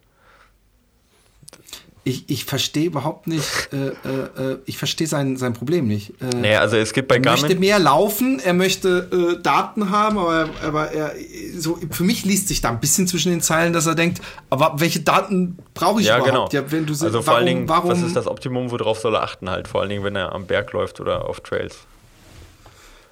ich, 2.02 2.30
ich 2.30 2.46
verstehe 2.46 2.86
überhaupt 2.86 3.26
nicht, 3.26 3.68
äh, 3.72 3.88
äh, 3.88 4.52
äh, 4.52 4.58
ich 4.64 4.78
verstehe 4.78 5.06
sein, 5.06 5.36
sein 5.36 5.52
Problem 5.52 5.86
nicht. 5.86 6.14
Äh, 6.22 6.34
naja, 6.36 6.60
also 6.60 6.76
es 6.76 6.94
gibt 6.94 7.08
bei 7.08 7.18
Garmin... 7.18 7.38
Er 7.38 7.48
möchte 7.48 7.60
mehr 7.60 7.78
laufen, 7.78 8.40
er 8.40 8.54
möchte 8.54 9.36
äh, 9.38 9.42
Daten 9.42 9.90
haben, 9.90 10.16
aber, 10.16 10.48
aber 10.64 10.92
er, 10.92 11.12
so, 11.58 11.78
für 11.90 12.04
mich 12.04 12.24
liest 12.24 12.48
sich 12.48 12.62
da 12.62 12.70
ein 12.70 12.80
bisschen 12.80 13.06
zwischen 13.06 13.30
den 13.30 13.42
Zeilen, 13.42 13.74
dass 13.74 13.86
er 13.86 13.94
denkt, 13.94 14.22
aber 14.48 14.74
welche 14.78 15.00
Daten 15.00 15.58
brauche 15.74 16.00
ich 16.00 16.06
ja, 16.06 16.16
überhaupt? 16.16 16.50
Genau. 16.50 16.64
Ja, 16.64 16.72
wenn 16.72 16.86
du, 16.86 16.94
also 16.94 17.12
warum, 17.12 17.22
vor 17.22 17.34
allen 17.36 17.46
Dingen, 17.46 17.68
warum, 17.68 17.90
was 17.90 18.00
ist 18.00 18.16
das 18.16 18.26
Optimum, 18.26 18.70
worauf 18.70 18.98
soll 18.98 19.14
er 19.14 19.22
achten 19.22 19.50
halt? 19.50 19.68
Vor 19.68 19.82
allen 19.82 19.90
Dingen, 19.90 20.04
wenn 20.04 20.16
er 20.16 20.32
am 20.32 20.46
Berg 20.46 20.72
läuft 20.72 21.00
oder 21.00 21.28
auf 21.28 21.40
Trails. 21.40 21.80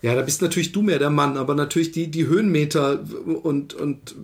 Ja, 0.00 0.14
da 0.14 0.22
bist 0.22 0.40
natürlich 0.40 0.72
du 0.72 0.80
mehr 0.80 0.98
der 0.98 1.10
Mann, 1.10 1.36
aber 1.36 1.54
natürlich 1.54 1.92
die, 1.92 2.10
die 2.10 2.26
Höhenmeter 2.26 3.00
und, 3.42 3.74
und 3.74 4.14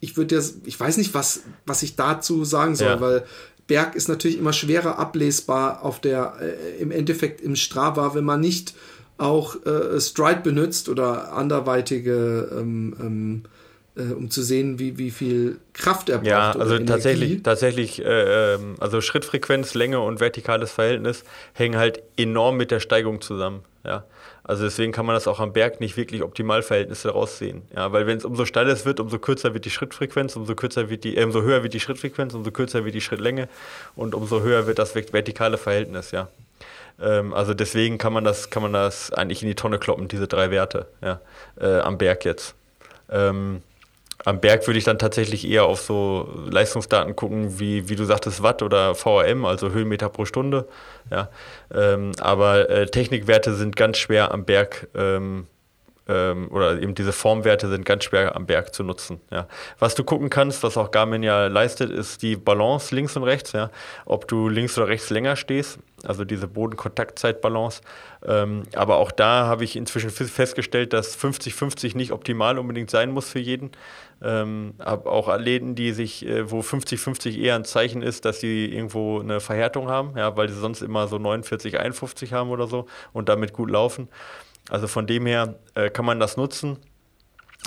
ich 0.00 0.16
würde 0.16 0.34
jetzt, 0.34 0.56
ich 0.66 0.78
weiß 0.78 0.96
nicht, 0.96 1.14
was, 1.14 1.44
was 1.64 1.82
ich 1.82 1.96
dazu 1.96 2.44
sagen 2.44 2.74
soll, 2.74 2.88
ja. 2.88 3.00
weil 3.00 3.24
Berg 3.72 3.94
ist 3.94 4.06
natürlich 4.06 4.36
immer 4.36 4.52
schwerer 4.52 4.98
ablesbar 4.98 5.82
auf 5.82 5.98
der, 5.98 6.34
äh, 6.42 6.82
im 6.82 6.90
Endeffekt 6.90 7.40
im 7.40 7.56
Strava, 7.56 8.14
wenn 8.14 8.22
man 8.22 8.38
nicht 8.38 8.74
auch 9.16 9.56
äh, 9.64 9.98
Stride 9.98 10.40
benutzt 10.42 10.90
oder 10.90 11.32
anderweitige, 11.32 12.50
ähm, 12.52 12.94
ähm, 13.00 13.42
äh, 13.96 14.12
um 14.12 14.30
zu 14.30 14.42
sehen, 14.42 14.78
wie, 14.78 14.98
wie 14.98 15.10
viel 15.10 15.58
Kraft 15.74 16.08
er 16.08 16.18
braucht. 16.18 16.26
Ja, 16.26 16.52
also 16.52 16.78
tatsächlich, 16.78 17.42
tatsächlich, 17.42 18.04
äh, 18.04 18.54
ähm, 18.54 18.76
also 18.80 19.00
Schrittfrequenz, 19.00 19.74
Länge 19.74 20.00
und 20.00 20.20
vertikales 20.20 20.72
Verhältnis 20.72 21.24
hängen 21.52 21.78
halt 21.78 22.02
enorm 22.16 22.56
mit 22.56 22.70
der 22.70 22.80
Steigung 22.80 23.20
zusammen. 23.20 23.64
Ja. 23.84 24.04
Also 24.44 24.64
deswegen 24.64 24.92
kann 24.92 25.06
man 25.06 25.14
das 25.14 25.28
auch 25.28 25.38
am 25.38 25.52
Berg 25.52 25.80
nicht 25.80 25.96
wirklich 25.96 26.22
Optimalverhältnisse 26.22 27.10
raussehen. 27.10 27.62
Ja, 27.76 27.92
weil 27.92 28.06
wenn 28.06 28.18
es 28.18 28.24
umso 28.24 28.44
steiler 28.44 28.72
es 28.72 28.84
wird, 28.84 28.98
umso 28.98 29.18
kürzer 29.18 29.54
wird 29.54 29.64
die 29.64 29.70
Schrittfrequenz, 29.70 30.34
umso 30.34 30.54
kürzer 30.54 30.90
wird 30.90 31.04
die, 31.04 31.16
äh, 31.16 31.24
umso 31.24 31.42
höher 31.42 31.62
wird 31.62 31.74
die 31.74 31.80
Schrittfrequenz, 31.80 32.34
umso 32.34 32.50
kürzer 32.50 32.84
wird 32.84 32.94
die 32.94 33.00
Schrittlänge 33.00 33.48
und 33.94 34.14
umso 34.14 34.40
höher 34.40 34.66
wird 34.66 34.78
das 34.78 34.94
vertikale 34.94 35.58
Verhältnis, 35.58 36.10
ja. 36.10 36.28
Ähm, 37.00 37.32
also 37.34 37.54
deswegen 37.54 37.98
kann 37.98 38.12
man 38.12 38.24
das, 38.24 38.50
kann 38.50 38.62
man 38.62 38.72
das 38.72 39.12
eigentlich 39.12 39.42
in 39.42 39.48
die 39.48 39.54
Tonne 39.54 39.78
kloppen, 39.78 40.08
diese 40.08 40.26
drei 40.26 40.50
Werte, 40.50 40.86
ja, 41.02 41.20
äh, 41.60 41.78
am 41.80 41.98
Berg 41.98 42.24
jetzt. 42.24 42.54
Ähm, 43.10 43.62
am 44.24 44.40
Berg 44.40 44.66
würde 44.66 44.78
ich 44.78 44.84
dann 44.84 44.98
tatsächlich 44.98 45.48
eher 45.48 45.64
auf 45.64 45.80
so 45.80 46.28
Leistungsdaten 46.50 47.16
gucken, 47.16 47.58
wie, 47.58 47.88
wie 47.88 47.96
du 47.96 48.04
sagtest, 48.04 48.42
Watt 48.42 48.62
oder 48.62 48.94
VRM, 48.94 49.44
also 49.44 49.70
Höhenmeter 49.70 50.08
pro 50.08 50.24
Stunde. 50.24 50.68
Ja. 51.10 51.28
Ähm, 51.74 52.12
aber 52.20 52.70
äh, 52.70 52.86
Technikwerte 52.86 53.54
sind 53.54 53.76
ganz 53.76 53.98
schwer 53.98 54.32
am 54.32 54.44
Berg 54.44 54.88
ähm, 54.94 55.46
ähm, 56.08 56.48
oder 56.50 56.80
eben 56.80 56.94
diese 56.94 57.12
Formwerte 57.12 57.68
sind 57.68 57.84
ganz 57.84 58.04
schwer 58.04 58.34
am 58.34 58.46
Berg 58.46 58.74
zu 58.74 58.82
nutzen. 58.82 59.20
Ja. 59.30 59.46
Was 59.78 59.94
du 59.94 60.02
gucken 60.02 60.30
kannst, 60.30 60.62
was 60.62 60.76
auch 60.76 60.90
Garmin 60.90 61.22
ja 61.22 61.46
leistet, 61.46 61.90
ist 61.90 62.22
die 62.22 62.36
Balance 62.36 62.94
links 62.94 63.16
und 63.16 63.22
rechts. 63.22 63.52
Ja. 63.52 63.70
Ob 64.04 64.26
du 64.26 64.48
links 64.48 64.76
oder 64.76 64.88
rechts 64.88 65.10
länger 65.10 65.36
stehst, 65.36 65.78
also 66.04 66.24
diese 66.24 66.48
Bodenkontaktzeitbalance. 66.48 67.82
Ähm, 68.24 68.64
aber 68.74 68.96
auch 68.96 69.12
da 69.12 69.46
habe 69.46 69.64
ich 69.64 69.76
inzwischen 69.76 70.10
festgestellt, 70.10 70.92
dass 70.92 71.16
50-50 71.16 71.96
nicht 71.96 72.12
optimal 72.12 72.58
unbedingt 72.58 72.90
sein 72.90 73.10
muss 73.10 73.28
für 73.28 73.40
jeden. 73.40 73.70
Ähm, 74.24 74.74
habe 74.80 75.10
auch 75.10 75.28
Athleten, 75.28 75.74
die 75.74 75.92
sich, 75.92 76.26
äh, 76.26 76.50
wo 76.50 76.60
50-50 76.60 77.38
eher 77.38 77.56
ein 77.56 77.64
Zeichen 77.64 78.02
ist, 78.02 78.24
dass 78.24 78.40
sie 78.40 78.66
irgendwo 78.66 79.20
eine 79.20 79.40
Verhärtung 79.40 79.88
haben, 79.88 80.16
ja, 80.16 80.36
weil 80.36 80.48
sie 80.48 80.58
sonst 80.58 80.80
immer 80.82 81.08
so 81.08 81.18
49, 81.18 81.78
51 81.78 82.32
haben 82.32 82.50
oder 82.50 82.68
so 82.68 82.86
und 83.12 83.28
damit 83.28 83.52
gut 83.52 83.70
laufen. 83.70 84.08
Also 84.68 84.86
von 84.86 85.06
dem 85.06 85.26
her 85.26 85.56
äh, 85.74 85.90
kann 85.90 86.04
man 86.04 86.20
das 86.20 86.36
nutzen 86.36 86.78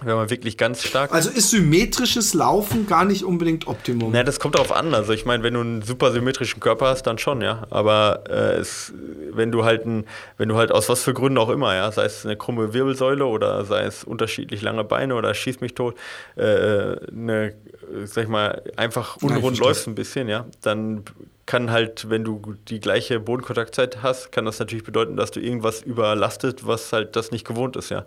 wenn 0.03 0.15
man 0.15 0.29
wirklich 0.29 0.57
ganz 0.57 0.83
stark. 0.83 1.13
Also 1.13 1.29
ist 1.29 1.51
symmetrisches 1.51 2.33
Laufen 2.33 2.85
gar 2.85 3.05
nicht 3.05 3.23
unbedingt 3.23 3.65
Optimum. 3.67 4.11
Na, 4.11 4.23
das 4.23 4.41
kommt 4.41 4.55
darauf 4.55 4.73
an. 4.73 4.93
Also 4.93 5.13
ich 5.13 5.25
meine, 5.25 5.41
wenn 5.43 5.53
du 5.53 5.61
einen 5.61 5.81
super 5.83 6.11
symmetrischen 6.11 6.59
Körper 6.59 6.87
hast, 6.87 7.03
dann 7.03 7.17
schon, 7.17 7.41
ja. 7.41 7.65
Aber 7.69 8.23
äh, 8.27 8.57
es, 8.57 8.93
wenn 9.31 9.53
du 9.53 9.63
halt 9.63 9.85
ein, 9.85 10.05
wenn 10.37 10.49
du 10.49 10.57
halt 10.57 10.73
aus 10.73 10.89
was 10.89 11.01
für 11.01 11.13
Gründen 11.13 11.37
auch 11.37 11.49
immer, 11.49 11.75
ja, 11.75 11.89
sei 11.93 12.03
es 12.03 12.25
eine 12.25 12.35
krumme 12.35 12.73
Wirbelsäule 12.73 13.25
oder 13.25 13.63
sei 13.63 13.83
es 13.83 14.03
unterschiedlich 14.03 14.61
lange 14.61 14.83
Beine 14.83 15.15
oder 15.15 15.33
schieß 15.33 15.61
mich 15.61 15.75
tot, 15.75 15.95
äh, 16.35 16.41
eine, 16.41 17.55
sag 18.03 18.25
ich 18.25 18.29
mal, 18.29 18.63
einfach 18.75 19.15
unrund 19.21 19.59
läufst 19.59 19.87
ein 19.87 19.95
bisschen, 19.95 20.27
ja, 20.27 20.45
dann 20.61 21.05
kann 21.45 21.69
halt, 21.69 22.09
wenn 22.09 22.23
du 22.23 22.55
die 22.67 22.79
gleiche 22.79 23.19
Bodenkontaktzeit 23.19 24.01
hast, 24.01 24.31
kann 24.31 24.45
das 24.45 24.57
natürlich 24.57 24.83
bedeuten, 24.83 25.15
dass 25.15 25.29
du 25.29 25.39
irgendwas 25.39 25.81
überlastet, 25.83 26.65
was 26.65 26.91
halt 26.91 27.15
das 27.15 27.31
nicht 27.31 27.45
gewohnt 27.45 27.75
ist, 27.75 27.89
ja. 27.89 28.05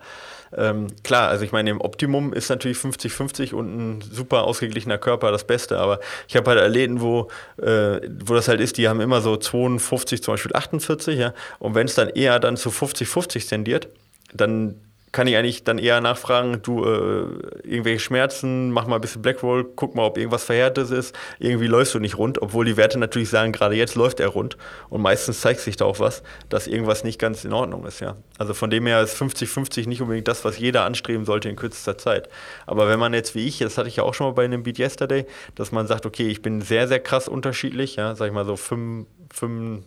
Ähm, 0.57 0.89
klar, 1.05 1.29
also 1.29 1.45
ich 1.45 1.53
meine, 1.53 1.71
im 1.71 1.81
Optimum 1.81 2.33
ist 2.33 2.49
natürlich 2.49 2.79
50-50 2.79 3.55
und 3.55 3.77
ein 3.77 4.01
super 4.01 4.45
ausgeglichener 4.45 4.99
Körper 4.99 5.31
das 5.31 5.47
Beste, 5.47 5.79
aber 5.79 6.01
ich 6.27 6.37
habe 6.37 6.51
halt 6.51 6.61
Athleten, 6.61 7.01
wo, 7.01 7.29
äh, 7.59 8.01
wo 8.25 8.35
das 8.35 8.49
halt 8.49 8.61
ist, 8.61 8.77
die 8.77 8.89
haben 8.89 9.01
immer 9.01 9.21
so 9.21 9.37
52, 9.37 10.23
zum 10.23 10.35
Beispiel 10.35 10.53
48, 10.55 11.19
ja, 11.19 11.35
und 11.61 11.75
wenn 11.77 11.87
es 11.87 11.95
dann 11.95 12.09
eher 12.09 12.41
dann 12.41 12.57
zu 12.57 12.71
50-50 12.71 13.49
tendiert, 13.49 13.89
dann 14.35 14.75
kann 15.13 15.27
ich 15.27 15.37
eigentlich 15.37 15.65
dann 15.65 15.79
eher 15.79 16.01
nachfragen, 16.01 16.61
du, 16.63 16.85
äh, 16.85 17.25
irgendwelche 17.63 18.01
Schmerzen, 18.01 18.71
mach 18.71 18.87
mal 18.87 18.97
ein 18.97 19.01
bisschen 19.01 19.23
Blackroll, 19.23 19.65
guck 19.65 19.95
mal, 19.95 20.05
ob 20.05 20.19
irgendwas 20.19 20.45
Verhärtetes 20.45 20.91
ist. 20.91 21.15
Irgendwie 21.39 21.67
läufst 21.67 21.95
du 21.95 21.99
nicht 21.99 22.19
rund, 22.19 22.43
obwohl 22.43 22.65
die 22.65 22.77
Werte 22.77 22.99
natürlich 22.99 23.31
sagen, 23.31 23.53
gerade 23.53 23.75
jetzt 23.75 23.95
läuft 23.95 24.21
er 24.21 24.29
rund. 24.29 24.57
Und 24.91 25.01
meistens 25.01 25.41
zeigt 25.41 25.61
sich 25.61 25.77
da 25.77 25.85
auch 25.87 26.01
was, 26.01 26.23
dass 26.49 26.67
irgendwas 26.67 27.05
nicht 27.05 27.19
ganz 27.19 27.45
in 27.45 27.53
Ordnung 27.53 27.87
ist, 27.87 28.01
ja. 28.01 28.17
Also 28.39 28.55
von 28.55 28.71
dem 28.71 28.87
her 28.87 29.03
ist 29.03 29.17
50-50 29.21 29.89
nicht 29.89 30.03
unbedingt 30.03 30.29
das, 30.29 30.45
was 30.45 30.59
jeder 30.59 30.85
anstreben 30.85 31.25
sollte 31.25 31.49
in 31.49 31.57
kürzester 31.57 31.97
Zeit. 31.99 32.29
Aber 32.67 32.89
wenn 32.89 32.99
man 32.99 33.15
jetzt 33.15 33.35
wie 33.35 33.47
ich, 33.47 33.59
das 33.59 33.79
hatte 33.79 33.89
ich 33.89 33.97
ja 33.97 34.03
auch 34.03 34.15
schon 34.15 34.27
mal 34.29 34.33
bei 34.35 34.45
einem 34.45 34.63
Beat 34.63 34.79
Yesterday, 34.79 35.27
dass 35.55 35.73
man 35.73 35.87
sagt, 35.87 36.07
okay, 36.07 36.29
ich 36.29 36.43
bin 36.43 36.61
sehr, 36.61 36.87
sehr 36.89 37.01
krass 37.01 37.29
unterschiedlich, 37.29 37.97
ja, 37.97 38.15
sag 38.15 38.27
ich 38.29 38.33
mal 38.33 38.45
so 38.45 38.57
45 38.57 39.85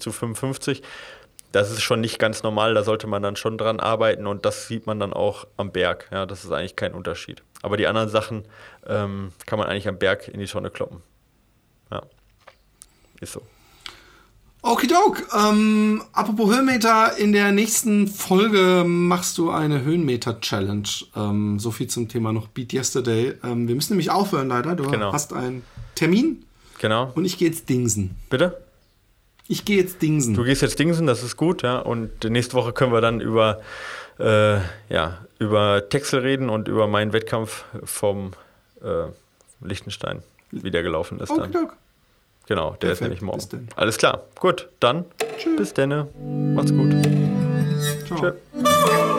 zu 0.00 0.12
55 0.12 0.82
das 1.52 1.70
ist 1.70 1.82
schon 1.82 2.00
nicht 2.00 2.18
ganz 2.18 2.42
normal, 2.42 2.74
da 2.74 2.82
sollte 2.82 3.06
man 3.06 3.22
dann 3.22 3.36
schon 3.36 3.58
dran 3.58 3.78
arbeiten 3.78 4.26
und 4.26 4.44
das 4.44 4.66
sieht 4.66 4.86
man 4.86 4.98
dann 4.98 5.12
auch 5.12 5.46
am 5.56 5.70
Berg. 5.70 6.08
Ja, 6.10 6.26
das 6.26 6.44
ist 6.44 6.52
eigentlich 6.52 6.76
kein 6.76 6.94
Unterschied. 6.94 7.42
Aber 7.62 7.76
die 7.76 7.86
anderen 7.86 8.08
Sachen 8.08 8.44
ähm, 8.86 9.32
kann 9.46 9.58
man 9.58 9.68
eigentlich 9.68 9.88
am 9.88 9.98
Berg 9.98 10.28
in 10.28 10.40
die 10.40 10.46
Tonne 10.46 10.70
kloppen. 10.70 11.02
Ja, 11.90 12.02
ist 13.20 13.32
so. 13.32 13.42
Okidok, 14.64 15.26
ähm, 15.36 16.04
apropos 16.12 16.54
Höhenmeter, 16.54 17.16
in 17.18 17.32
der 17.32 17.50
nächsten 17.50 18.06
Folge 18.06 18.84
machst 18.86 19.36
du 19.36 19.50
eine 19.50 19.82
Höhenmeter-Challenge. 19.82 20.88
Ähm, 21.16 21.58
so 21.58 21.72
viel 21.72 21.88
zum 21.88 22.08
Thema 22.08 22.32
noch 22.32 22.46
Beat 22.46 22.72
Yesterday. 22.72 23.34
Ähm, 23.42 23.66
wir 23.66 23.74
müssen 23.74 23.94
nämlich 23.94 24.10
aufhören 24.10 24.48
leider. 24.48 24.76
Du 24.76 24.88
genau. 24.88 25.12
hast 25.12 25.32
einen 25.32 25.64
Termin. 25.96 26.44
Genau. 26.78 27.10
Und 27.14 27.24
ich 27.24 27.38
gehe 27.38 27.48
jetzt 27.48 27.68
dingsen. 27.68 28.16
Bitte? 28.30 28.64
Ich 29.52 29.66
gehe 29.66 29.76
jetzt 29.76 30.00
Dingsen. 30.00 30.32
Du 30.32 30.44
gehst 30.44 30.62
jetzt 30.62 30.78
Dingsen, 30.78 31.06
das 31.06 31.22
ist 31.22 31.36
gut, 31.36 31.60
ja. 31.60 31.78
Und 31.78 32.24
nächste 32.24 32.54
Woche 32.54 32.72
können 32.72 32.90
wir 32.90 33.02
dann 33.02 33.20
über, 33.20 33.60
äh, 34.18 34.56
ja, 34.88 35.18
über 35.38 35.90
Texel 35.90 36.20
reden 36.20 36.48
und 36.48 36.68
über 36.68 36.86
meinen 36.86 37.12
Wettkampf 37.12 37.66
vom 37.84 38.32
äh, 38.82 39.10
Liechtenstein, 39.60 40.22
wie 40.52 40.70
der 40.70 40.82
gelaufen 40.82 41.20
ist. 41.20 41.28
Okay, 41.28 41.50
dann. 41.52 41.68
Genau, 42.46 42.70
der 42.70 42.78
Perfekt. 42.78 42.92
ist 42.92 43.00
nämlich 43.02 43.20
morgen. 43.20 43.68
Alles 43.76 43.98
klar, 43.98 44.22
gut, 44.40 44.70
dann 44.80 45.04
Tschö. 45.36 45.54
bis 45.54 45.74
denne. 45.74 46.08
Macht's 46.54 46.72
gut. 46.72 46.94
Ciao. 48.06 48.20
Tschö. 48.20 49.11